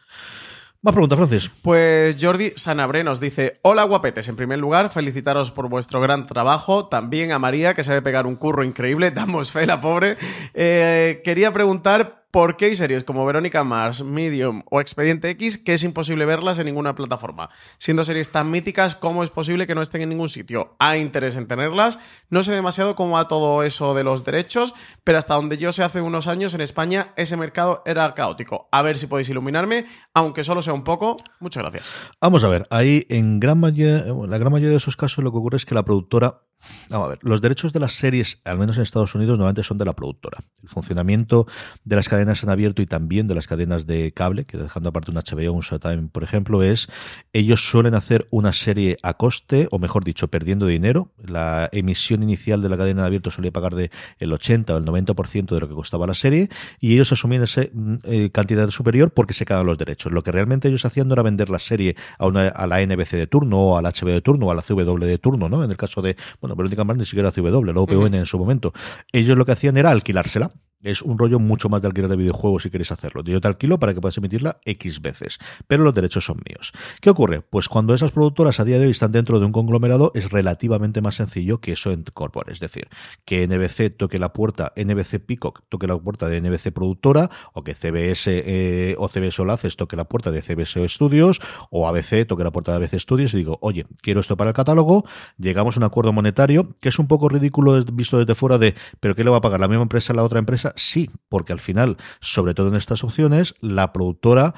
[0.81, 1.51] Más pregunta, Francis.
[1.61, 6.87] Pues Jordi Sanabre nos dice: Hola guapetes, en primer lugar, felicitaros por vuestro gran trabajo.
[6.87, 9.11] También a María, que sabe pegar un curro increíble.
[9.15, 10.15] Damos fe, la pobre.
[10.53, 12.18] Eh, quería preguntar.
[12.31, 16.59] ¿Por qué hay series como Verónica Mars, Medium o Expediente X que es imposible verlas
[16.59, 17.49] en ninguna plataforma?
[17.79, 20.75] Siendo series tan míticas, ¿cómo es posible que no estén en ningún sitio?
[20.77, 21.97] Hay interés en tenerlas.
[22.29, 25.81] No sé demasiado cómo va todo eso de los derechos, pero hasta donde yo sé
[25.81, 28.69] hace unos años en España ese mercado era caótico.
[28.71, 31.17] A ver si podéis iluminarme, aunque solo sea un poco.
[31.39, 31.91] Muchas gracias.
[32.21, 35.31] Vamos a ver, ahí en gran mayoría, en la gran mayoría de esos casos lo
[35.31, 36.43] que ocurre es que la productora
[36.89, 39.93] Vamos los derechos de las series, al menos en Estados Unidos, normalmente son de la
[39.93, 40.39] productora.
[40.61, 41.47] El funcionamiento
[41.83, 45.11] de las cadenas en abierto y también de las cadenas de cable, que dejando aparte
[45.11, 46.89] un HBO, un Showtime, por ejemplo, es
[47.31, 51.11] ellos suelen hacer una serie a coste, o mejor dicho, perdiendo dinero.
[51.23, 54.85] La emisión inicial de la cadena en abierto solía pagar de el 80 o el
[54.85, 56.49] 90% de lo que costaba la serie,
[56.79, 60.11] y ellos asumían esa eh, cantidad superior porque se quedaban los derechos.
[60.11, 63.27] Lo que realmente ellos hacían era vender la serie a, una, a la NBC de
[63.27, 65.63] turno, o a la HBO de turno, o a la CW de turno, ¿no?
[65.63, 66.15] En el caso de,
[66.55, 68.15] Verónica Mars ni siquiera CW, la OPN uh -huh.
[68.15, 68.73] en su momento.
[69.11, 70.51] Ellos lo que hacían era alquilársela.
[70.81, 73.21] Es un rollo mucho más de alquiler de videojuegos si queréis hacerlo.
[73.21, 76.71] Yo te alquilo para que puedas emitirla X veces, pero los derechos son míos.
[77.01, 77.41] ¿Qué ocurre?
[77.41, 81.01] Pues cuando esas productoras a día de hoy están dentro de un conglomerado, es relativamente
[81.01, 82.53] más sencillo que eso incorpore.
[82.53, 82.87] Es decir,
[83.25, 87.73] que NBC toque la puerta, NBC Peacock toque la puerta de NBC Productora, o que
[87.73, 92.51] CBS eh, o CBS Olaces toque la puerta de CBS Studios, o ABC toque la
[92.51, 95.03] puerta de ABC Studios y digo, oye, quiero esto para el catálogo,
[95.37, 99.13] llegamos a un acuerdo monetario, que es un poco ridículo visto desde fuera de, ¿pero
[99.13, 100.68] qué le va a pagar la misma empresa a la otra empresa?
[100.75, 104.53] Sí, porque al final, sobre todo en estas opciones, la productora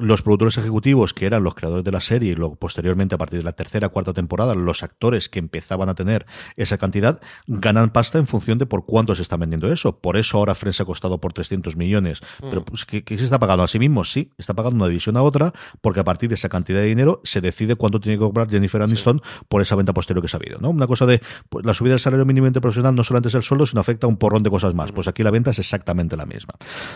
[0.00, 3.38] los productores ejecutivos, que eran los creadores de la serie, y luego posteriormente, a partir
[3.38, 6.26] de la tercera, cuarta temporada, los actores que empezaban a tener
[6.56, 9.98] esa cantidad, ganan pasta en función de por cuánto se está vendiendo eso.
[9.98, 12.20] Por eso ahora Friends ha costado por 300 millones.
[12.40, 14.04] Pero, pues, ¿qué, qué se está pagando a sí mismo?
[14.04, 17.20] Sí, está pagando una división a otra, porque a partir de esa cantidad de dinero
[17.24, 20.38] se decide cuánto tiene que cobrar Jennifer Aniston por esa venta posterior que se ha
[20.38, 20.58] habido.
[20.60, 20.70] ¿no?
[20.70, 23.66] Una cosa de pues, la subida del salario mínimo interprofesional no solamente es el sueldo,
[23.66, 24.92] sino afecta a un porrón de cosas más.
[24.92, 26.54] Pues aquí la venta es exactamente la misma.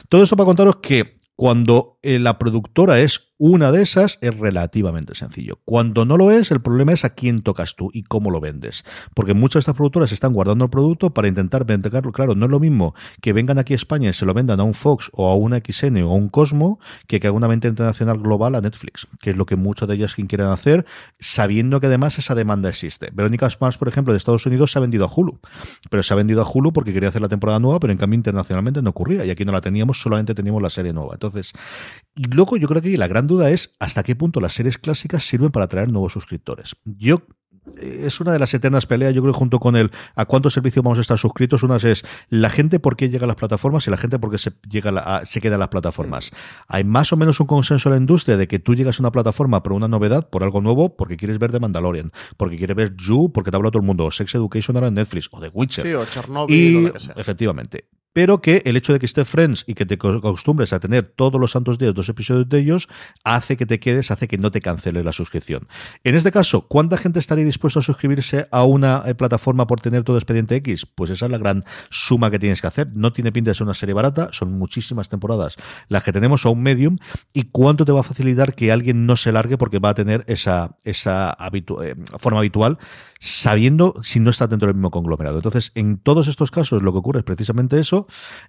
[0.09, 5.15] Todo esto para contaros que cuando eh, la productora es una de esas, es relativamente
[5.15, 5.61] sencillo.
[5.65, 8.85] Cuando no lo es, el problema es a quién tocas tú y cómo lo vendes.
[9.15, 12.13] Porque muchas de estas productoras están guardando el producto para intentar venderlo.
[12.13, 14.65] Claro, no es lo mismo que vengan aquí a España y se lo vendan a
[14.65, 17.69] un Fox o a una XN o a un Cosmo que que haga una venta
[17.69, 20.85] internacional global a Netflix, que es lo que muchas de ellas quieren hacer,
[21.19, 23.11] sabiendo que además esa demanda existe.
[23.13, 25.39] Verónica Mars, por ejemplo, de Estados Unidos se ha vendido a Hulu,
[25.91, 28.17] pero se ha vendido a Hulu porque quería hacer la temporada nueva, pero en cambio
[28.17, 31.15] internacionalmente no ocurría y aquí no la teníamos, solamente teníamos la serie nueva.
[31.15, 31.53] Entonces,
[32.15, 35.25] y luego yo creo que la gran duda es hasta qué punto las series clásicas
[35.25, 36.77] sirven para atraer nuevos suscriptores.
[36.85, 37.23] Yo
[37.79, 40.83] eh, es una de las eternas peleas, yo creo, junto con el a cuántos servicios
[40.83, 41.63] vamos a estar suscritos.
[41.63, 44.39] Unas es la gente por qué llega a las plataformas y la gente por qué
[44.39, 46.31] se, llega a se queda en las plataformas.
[46.69, 49.13] Hay más o menos un consenso en la industria de que tú llegas a una
[49.13, 52.95] plataforma por una novedad, por algo nuevo, porque quieres ver The Mandalorian, porque quieres ver
[52.97, 55.51] You, porque te habla todo el mundo, o Sex Education ahora en Netflix, o The
[55.53, 55.85] Witcher.
[55.85, 57.15] Sí, o Chernobyl, y, o lo que sea.
[57.17, 61.13] Efectivamente pero que el hecho de que esté Friends y que te acostumbres a tener
[61.17, 62.89] todos los santos días dos episodios de ellos
[63.25, 65.67] hace que te quedes, hace que no te canceles la suscripción.
[66.05, 70.05] En este caso, ¿cuánta gente estaría dispuesta a suscribirse a una eh, plataforma por tener
[70.05, 70.87] todo Expediente X?
[70.87, 72.89] Pues esa es la gran suma que tienes que hacer.
[72.95, 75.57] No tiene pinta de ser una serie barata, son muchísimas temporadas
[75.89, 76.97] las que tenemos a un medium.
[77.33, 80.25] ¿Y cuánto te va a facilitar que alguien no se largue porque va a tener
[80.29, 82.79] esa, esa habitu eh, forma habitual?
[83.25, 85.37] Sabiendo si no está dentro del mismo conglomerado.
[85.37, 88.07] Entonces, en todos estos casos lo que ocurre es precisamente eso.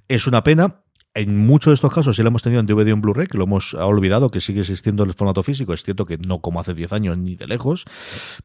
[0.09, 0.81] Es una pena,
[1.13, 3.37] en muchos de estos casos sí lo hemos tenido en DVD o en Blu-ray, que
[3.37, 5.73] lo hemos olvidado, que sigue existiendo en el formato físico.
[5.73, 7.85] Es cierto que no como hace 10 años ni de lejos,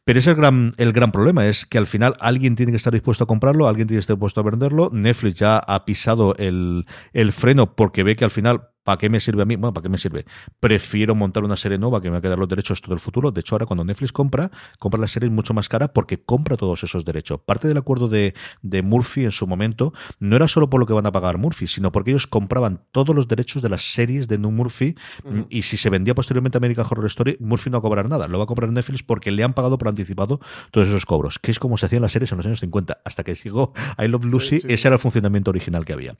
[0.04, 2.76] pero ese es el gran, el gran problema, es que al final alguien tiene que
[2.76, 4.90] estar dispuesto a comprarlo, alguien tiene que estar dispuesto a venderlo.
[4.92, 9.20] Netflix ya ha pisado el, el freno porque ve que al final ¿Para qué me
[9.20, 9.54] sirve a mí?
[9.54, 10.26] Bueno, ¿para qué me sirve?
[10.58, 13.30] Prefiero montar una serie nueva que me va a quedar los derechos todo el futuro.
[13.30, 16.82] De hecho, ahora cuando Netflix compra, compra la serie mucho más cara porque compra todos
[16.82, 17.38] esos derechos.
[17.46, 20.92] Parte del acuerdo de, de Murphy en su momento no era solo por lo que
[20.92, 24.38] van a pagar Murphy, sino porque ellos compraban todos los derechos de las series de
[24.38, 25.46] New Murphy Ujú.
[25.48, 28.26] y si se vendía posteriormente American Horror Story, Murphy no va a cobrar nada.
[28.26, 30.40] Lo va a cobrar Netflix porque le han pagado por anticipado
[30.72, 33.02] todos esos cobros, que es como se hacían las series en los años 50.
[33.04, 33.72] Hasta que llegó
[34.02, 36.16] I Love Lucy, ese era el funcionamiento original que había.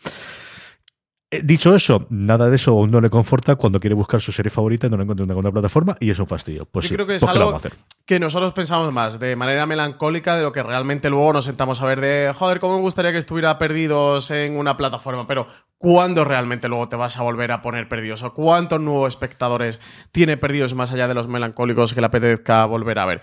[1.33, 4.89] Eh, Dicho eso, nada de eso no le conforta cuando quiere buscar su serie favorita
[4.89, 6.67] y no la encuentra en ninguna plataforma y es un fastidio.
[6.67, 7.73] Pues Yo sí, creo que es pues ¿qué le algo hacer?
[8.05, 11.87] que nosotros pensamos más de manera melancólica de lo que realmente luego nos sentamos a
[11.87, 15.47] ver de, joder, cómo me gustaría que estuviera perdidos en una plataforma, pero
[15.79, 18.25] ¿cuándo realmente luego te vas a volver a poner perdidos?
[18.25, 19.79] ¿O cuántos nuevos espectadores
[20.11, 23.21] tiene perdidos más allá de los melancólicos que le apetezca volver a ver?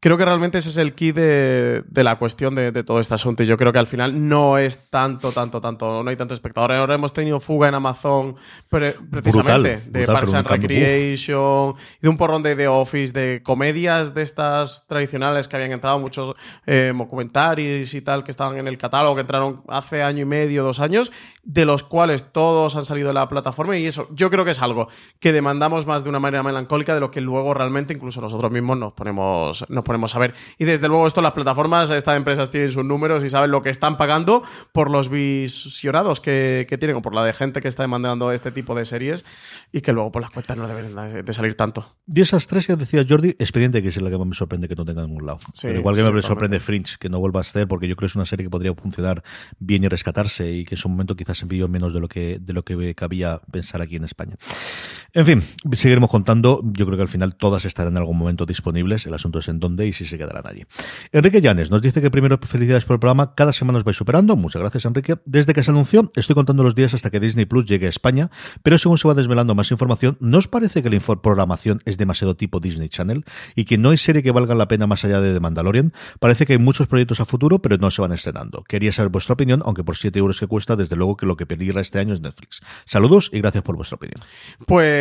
[0.00, 3.14] Creo que realmente ese es el key de, de la cuestión de, de todo este
[3.14, 3.42] asunto.
[3.42, 6.70] Y yo creo que al final no es tanto, tanto, tanto, no hay tanto espectador.
[6.70, 8.36] Ahora hemos tenido fuga en Amazon
[8.68, 13.12] pre- precisamente Brutal, de brutal, Parks and Recreation y de un porrón de The Office,
[13.12, 16.36] de comedias de estas tradicionales que habían entrado, muchos
[16.66, 20.62] eh, documentarios y tal que estaban en el catálogo, que entraron hace año y medio,
[20.62, 21.10] dos años,
[21.42, 24.62] de los cuales todos han salido de la plataforma y eso yo creo que es
[24.62, 24.88] algo
[25.18, 28.78] que demandamos más de una manera melancólica de lo que luego realmente incluso nosotros mismos
[28.78, 30.34] nos ponemos, nos ponemos a ver.
[30.58, 33.70] Y desde luego esto las plataformas, estas empresas tienen sus números y saben lo que
[33.70, 37.82] están pagando por los visionados que, que tienen o por la de gente que está
[37.82, 39.24] demandando este tipo de series
[39.72, 41.96] y que luego por las cuentas no deben de salir tanto.
[42.06, 44.76] Y esas tres que decía Jordi, Expediente que es la que más me sorprende que
[44.76, 45.38] no tenga en ningún lado.
[45.54, 47.96] Sí, Pero igual que sí, me sorprende Fringe, que no vuelva a ser, porque yo
[47.96, 49.22] creo que es una serie que podría funcionar
[49.58, 52.52] bien y rescatarse y que en su momento quizás envió menos de lo que, de
[52.52, 54.36] lo que cabía pensar aquí en España.
[55.14, 55.42] En fin,
[55.72, 56.60] seguiremos contando.
[56.62, 59.06] Yo creo que al final todas estarán en algún momento disponibles.
[59.06, 60.66] El asunto es en dónde y si se quedarán allí.
[61.12, 63.34] Enrique Llanes nos dice que primero felicidades por el programa.
[63.34, 64.36] Cada semana os vais superando.
[64.36, 65.16] Muchas gracias, Enrique.
[65.24, 68.30] Desde que se anunció, estoy contando los días hasta que Disney Plus llegue a España,
[68.62, 72.36] pero según se va desvelando más información, ¿no os parece que la programación es demasiado
[72.36, 75.32] tipo Disney Channel y que no hay serie que valga la pena más allá de
[75.32, 75.94] The Mandalorian?
[76.20, 78.62] Parece que hay muchos proyectos a futuro, pero no se van estrenando.
[78.64, 81.46] Quería saber vuestra opinión, aunque por 7 euros que cuesta, desde luego que lo que
[81.46, 82.60] peligra este año es Netflix.
[82.84, 84.20] Saludos y gracias por vuestra opinión.
[84.66, 84.97] Pues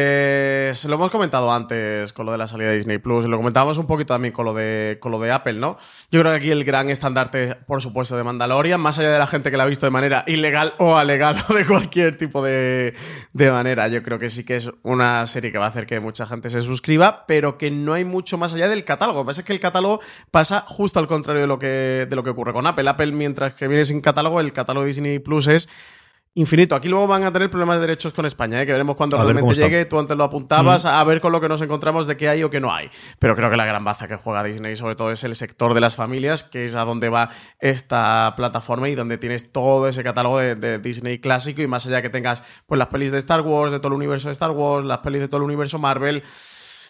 [0.88, 3.88] lo hemos comentado antes con lo de la salida de Disney Plus, lo comentábamos un
[3.88, 5.78] poquito también con lo de con lo de Apple, ¿no?
[6.12, 9.28] Yo creo que aquí el gran estandarte, por supuesto, de Mandalorian, más allá de la
[9.28, 12.94] gente que la ha visto de manera ilegal o alegal o de cualquier tipo de,
[13.34, 16.00] de manera, yo creo que sí que es una serie que va a hacer que
[16.00, 19.20] mucha gente se suscriba, pero que no hay mucho más allá del catálogo.
[19.20, 20.00] Lo que pasa es que el catálogo
[20.32, 22.90] pasa justo al contrario de lo que, de lo que ocurre con Apple.
[22.90, 25.70] Apple, mientras que viene sin catálogo, el catálogo de Disney Plus es
[26.38, 26.76] infinito.
[26.76, 28.66] Aquí luego van a tener problemas de derechos con España, ¿eh?
[28.66, 29.66] que veremos cuando A ver realmente está.
[29.68, 29.86] llegue.
[29.86, 30.88] Tú antes lo apuntabas, Mm.
[30.88, 32.90] a ver con lo que nos encontramos de qué hay o qué no hay.
[33.20, 35.82] Pero creo que la gran baza que juega Disney, sobre todo, es el sector de
[35.82, 37.30] las familias, que es a donde va
[37.60, 41.62] esta plataforma y donde tienes todo ese catálogo de, de Disney clásico.
[41.62, 44.28] Y más allá que tengas pues las pelis de Star Wars, de todo el universo
[44.30, 46.24] de Star Wars, las pelis de todo el universo Marvel.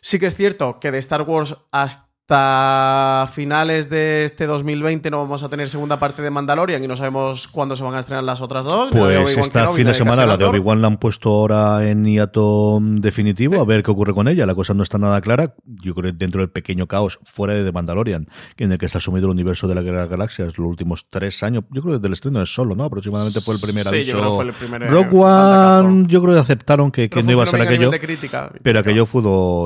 [0.01, 5.43] Sí que es cierto que de Star Wars hasta finales de este 2020 no vamos
[5.43, 8.41] a tener segunda parte de Mandalorian y no sabemos cuándo se van a estrenar las
[8.41, 8.89] otras dos.
[8.91, 10.45] Pues esta fin de semana la de.
[10.45, 14.45] Obi-Wan la han puesto ahora en hiato definitivo, a ver qué ocurre con ella.
[14.45, 15.55] La cosa no está nada clara.
[15.65, 18.99] Yo creo que dentro del pequeño caos fuera de The Mandalorian, en el que está
[18.99, 21.63] sumido el universo de la Guerra de las Galaxias los últimos tres años.
[21.71, 22.83] Yo creo que desde el estreno es solo, ¿no?
[22.83, 24.17] Aproximadamente fue el primer Sí, yo aviso.
[24.17, 27.43] creo que fue el primer, eh, Rogue One, yo creo que aceptaron que, no iba
[27.43, 27.89] a ser aquello.
[27.91, 28.51] crítica.
[28.61, 29.21] Pero aquello fue,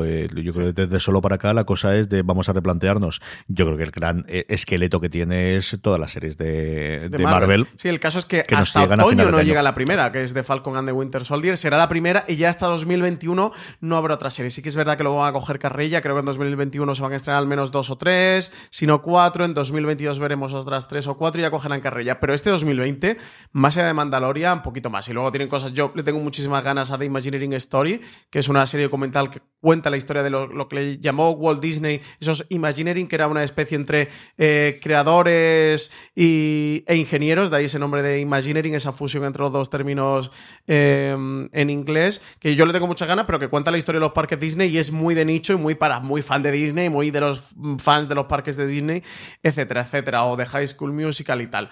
[0.06, 3.22] eh, yo creo que desde solo para acá la cosa es de vamos a replantearnos.
[3.48, 7.18] Yo creo que el gran eh, esqueleto que tiene es todas las series de, de
[7.20, 7.68] Marvel.
[7.76, 10.24] Sí, el caso es que, que hasta a otoño no de llega la primera, que
[10.24, 11.58] es The Falcon and the Winter Soldier.
[11.58, 14.50] Será la primera y ya hasta 2021 no habrá otra serie.
[14.50, 16.02] Sí que es verdad que luego van a coger carrilla.
[16.02, 19.02] Creo que en 2021 se van a estrenar al menos dos o tres, si no
[19.02, 19.46] cuatro.
[19.46, 22.20] En 2022 veremos otras tres o cuatro y ya cogerán carrilla.
[22.20, 23.18] Pero este 2020,
[23.52, 25.08] más allá de Mandalorian, un poquito más.
[25.10, 25.74] Y luego tienen cosas.
[25.74, 29.42] Yo le tengo muchísimas ganas a The Imagineering Story, que es una serie documental que
[29.60, 33.28] cuenta la historia de lo, lo que le llamó Walt Disney, esos Imagineering, que era
[33.28, 38.92] una especie entre eh, creadores y, e ingenieros, de ahí ese nombre de Imagineering, esa
[38.92, 40.32] fusión entre los dos términos
[40.68, 41.16] eh,
[41.52, 44.14] en inglés, que yo le tengo muchas ganas, pero que cuenta la historia de los
[44.14, 47.12] parques Disney y es muy de nicho y muy para muy fan de Disney, muy
[47.12, 49.04] de los mm, fans de los parques de Disney,
[49.44, 51.70] etcétera, etcétera, o de High School Musical y tal.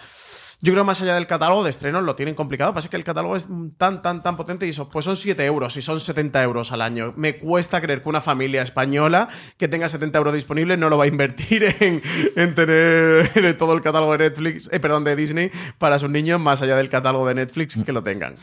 [0.61, 2.73] Yo creo más allá del catálogo de estrenos lo tienen complicado.
[2.73, 3.47] Pasa que el catálogo es
[3.77, 6.81] tan, tan, tan potente y eso, pues son 7 euros y son 70 euros al
[6.81, 7.13] año.
[7.15, 11.05] Me cuesta creer que una familia española que tenga 70 euros disponibles no lo va
[11.05, 12.01] a invertir en,
[12.35, 16.61] en tener todo el catálogo de Netflix, eh, perdón, de Disney para sus niños, más
[16.61, 18.35] allá del catálogo de Netflix que lo tengan.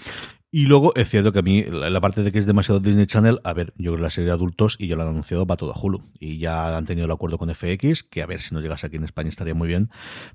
[0.52, 3.40] Y luego es cierto que a mí, la, parte de que es demasiado Disney Channel,
[3.42, 5.56] a ver, yo creo que la serie de adultos, y ya lo han anunciado, va
[5.56, 6.02] todo a Hulu.
[6.20, 8.96] Y ya han tenido el acuerdo con FX, que a ver si nos llegase aquí
[8.96, 9.90] en España estaría muy bien,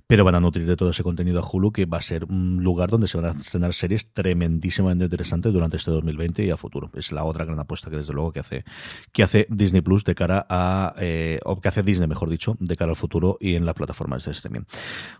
[0.07, 2.61] pero van a nutrir de todo ese contenido a Hulu, que va a ser un
[2.61, 6.91] lugar donde se van a estrenar series tremendísimamente interesantes durante este 2020 y a futuro.
[6.93, 8.65] Es la otra gran apuesta que desde luego que hace,
[9.13, 12.75] que hace Disney Plus de cara a, eh, o que hace Disney, mejor dicho, de
[12.75, 14.61] cara al futuro y en las plataformas de streaming.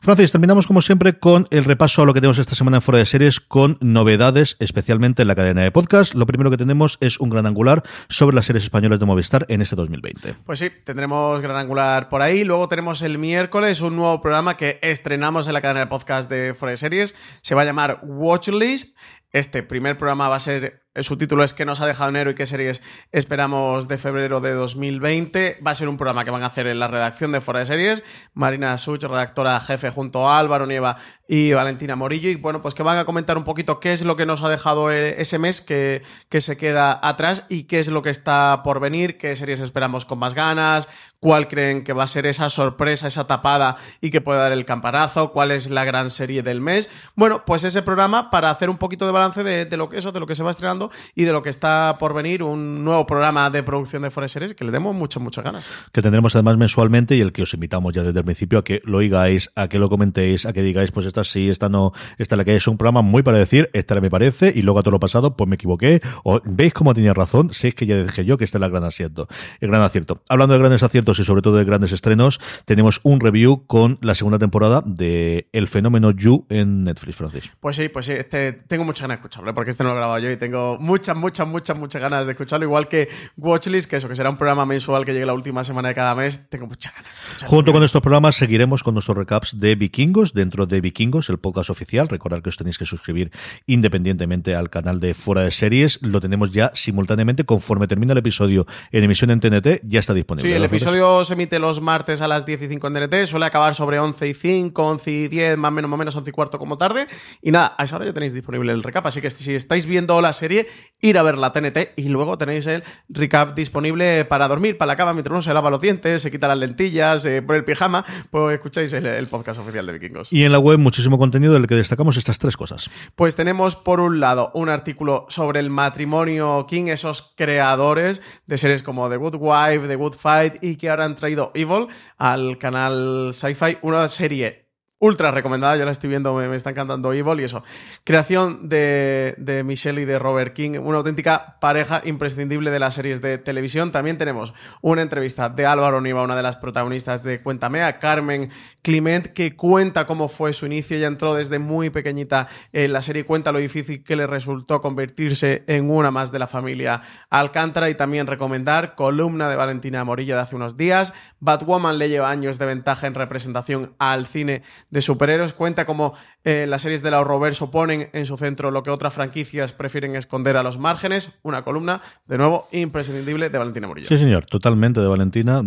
[0.02, 3.00] Francis, terminamos como siempre con el repaso a lo que tenemos esta semana en Fuera
[3.00, 6.16] de Series con novedades, especialmente en la cadena de podcast.
[6.16, 9.62] Lo primero que tenemos es un gran angular sobre las series españolas de Movistar en
[9.62, 10.34] este 2020.
[10.44, 12.44] Pues sí, tendremos Gran Angular por ahí.
[12.44, 16.56] Luego tenemos el miércoles un nuevo programa que estrenamos en la cadena de podcast de
[16.56, 17.14] Fuera Series.
[17.44, 18.98] Se va a llamar Watchlist.
[19.32, 22.36] Este primer programa va a ser, su título es ¿Qué nos ha dejado enero y
[22.36, 22.82] qué series
[23.14, 25.60] esperamos de febrero de 2020?
[25.66, 27.66] Va a ser un programa que van a hacer en la redacción de Fuera de
[27.66, 28.04] Series.
[28.34, 30.98] Marina Such, redactora jefe, junto a Álvaro Nieva
[31.30, 32.30] y Valentina Morillo.
[32.30, 34.50] Y bueno, pues que van a comentar un poquito qué es lo que nos ha
[34.50, 38.62] dejado eh, ese mes que, que se queda atrás y qué es lo que está
[38.62, 40.90] por venir, qué series esperamos con más ganas,
[41.20, 44.66] cuál creen que va a ser esa sorpresa, esa tapada y que puede dar el
[44.66, 46.90] campanazo, cuál es la gran serie del mes.
[47.16, 50.12] Bueno, pues ese programa para hacer un poquito de balance de, de lo que eso,
[50.12, 50.81] de lo que se va estrenando
[51.16, 54.54] y de lo que está por venir, un nuevo programa de producción de Forest Series
[54.54, 55.66] que le demos muchas, muchas ganas.
[55.92, 58.82] Que tendremos además mensualmente y el que os invitamos ya desde el principio a que
[58.86, 62.36] lo oigáis, a que lo comentéis, a que digáis, pues esta sí, esta no, esta
[62.36, 64.92] la que es un programa muy para decir, esta me parece, y luego a todo
[64.92, 68.26] lo pasado, pues me equivoqué, o veis cómo tenía razón, si es que ya dije
[68.26, 69.28] yo que este es el gran acierto.
[69.60, 70.22] El gran acierto.
[70.30, 74.16] Hablando de grandes aciertos y sobre todo de grandes estrenos, tenemos un review con la
[74.16, 77.52] segunda temporada de El fenómeno You en Netflix, Francis.
[77.60, 80.00] Pues sí, pues sí, este, tengo muchas ganas de escucharlo, porque este no lo he
[80.00, 83.98] grabado yo y tengo muchas, muchas, muchas, muchas ganas de escucharlo, igual que Watchlist, que
[83.98, 86.68] eso, que será un programa mensual que llegue la última semana de cada mes, tengo
[86.68, 87.12] muchas ganas.
[87.32, 91.40] muchas Junto con estos programas seguiremos con nuestros recaps de Vikingos dentro de Vikingos, el
[91.40, 92.10] podcast oficial.
[92.10, 93.32] Recordad que os tenéis que suscribir
[93.66, 96.00] independientemente al canal de Fuera de Series.
[96.02, 100.50] Lo tenemos ya simultáneamente conforme termina el episodio en emisión en TNT, ya está disponible.
[100.50, 103.46] Sí, el episodio se emite los martes a las 10 y 5 en DNT, suele
[103.46, 106.30] acabar sobre 11 y 5, 11 y 10, más o menos, más o menos 11
[106.30, 107.08] y cuarto como tarde.
[107.42, 110.22] Y nada, a esa hora ya tenéis disponible el recap, así que si estáis viendo
[110.22, 110.61] la serie,
[111.02, 114.96] ir a ver la TNT y luego tenéis el recap disponible para dormir, para la
[114.96, 118.06] cama, mientras uno se lava los dientes, se quita las lentillas, se pone el pijama,
[118.30, 120.32] pues escucháis el, el podcast oficial de Vikingos.
[120.32, 122.90] Y en la web muchísimo contenido del que destacamos estas tres cosas.
[123.16, 128.84] Pues tenemos por un lado un artículo sobre el matrimonio King, esos creadores de series
[128.84, 131.88] como The Good Wife, The Good Fight y que ahora han traído Evil
[132.18, 134.61] al canal Sci-Fi, una serie
[135.02, 137.64] ultra recomendada, yo la estoy viendo, me, me está encantando Evil y eso.
[138.04, 143.20] Creación de, de, Michelle y de Robert King, una auténtica pareja imprescindible de las series
[143.20, 143.92] de televisión.
[143.92, 148.52] También tenemos una entrevista de Álvaro Niva, una de las protagonistas de Cuéntame, a Carmen
[148.84, 150.96] Clement, que cuenta cómo fue su inicio.
[150.96, 155.64] Ella entró desde muy pequeñita en la serie, cuenta lo difícil que le resultó convertirse
[155.66, 160.42] en una más de la familia Alcántara y también recomendar columna de Valentina Morillo de
[160.42, 161.16] hace unos días.
[161.40, 164.62] Batwoman le lleva años de ventaja en representación al cine
[164.92, 165.54] de superhéroes.
[165.54, 166.14] Cuenta cómo
[166.44, 170.58] eh, las series del ahorroverso ponen en su centro lo que otras franquicias prefieren esconder
[170.58, 171.40] a los márgenes.
[171.42, 174.08] Una columna, de nuevo, imprescindible de Valentina Murillo.
[174.08, 175.62] Sí, señor, totalmente de Valentina.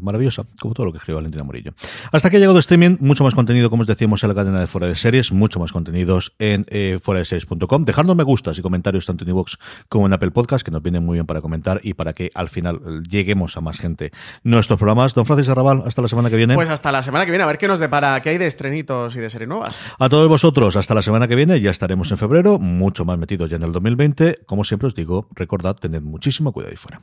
[0.00, 1.74] maravillosa, como todo lo que escribe Valentina Murillo.
[2.10, 4.66] Hasta que ha llegado streaming, mucho más contenido, como os decíamos, en la cadena de
[4.66, 7.84] Fuera de Series, mucho más contenidos en eh, fuera de series.com.
[7.84, 9.56] Dejadnos me gustas y comentarios tanto en iVoox
[9.88, 12.48] como en Apple Podcast, que nos vienen muy bien para comentar y para que al
[12.48, 14.12] final lleguemos a más gente
[14.42, 15.14] nuestros programas.
[15.14, 16.54] Don Francis Arrabal, hasta la semana que viene.
[16.54, 19.16] Pues hasta la semana que viene, a ver qué nos depara, qué hay de estrenitos
[19.16, 19.78] y de series nuevas.
[19.98, 23.50] A todos vosotros, hasta la semana que viene, ya estaremos en febrero, mucho más metidos
[23.50, 24.40] ya en el 2020.
[24.46, 27.02] Como siempre os digo, recordad, tened muchísimo cuidado ahí fuera.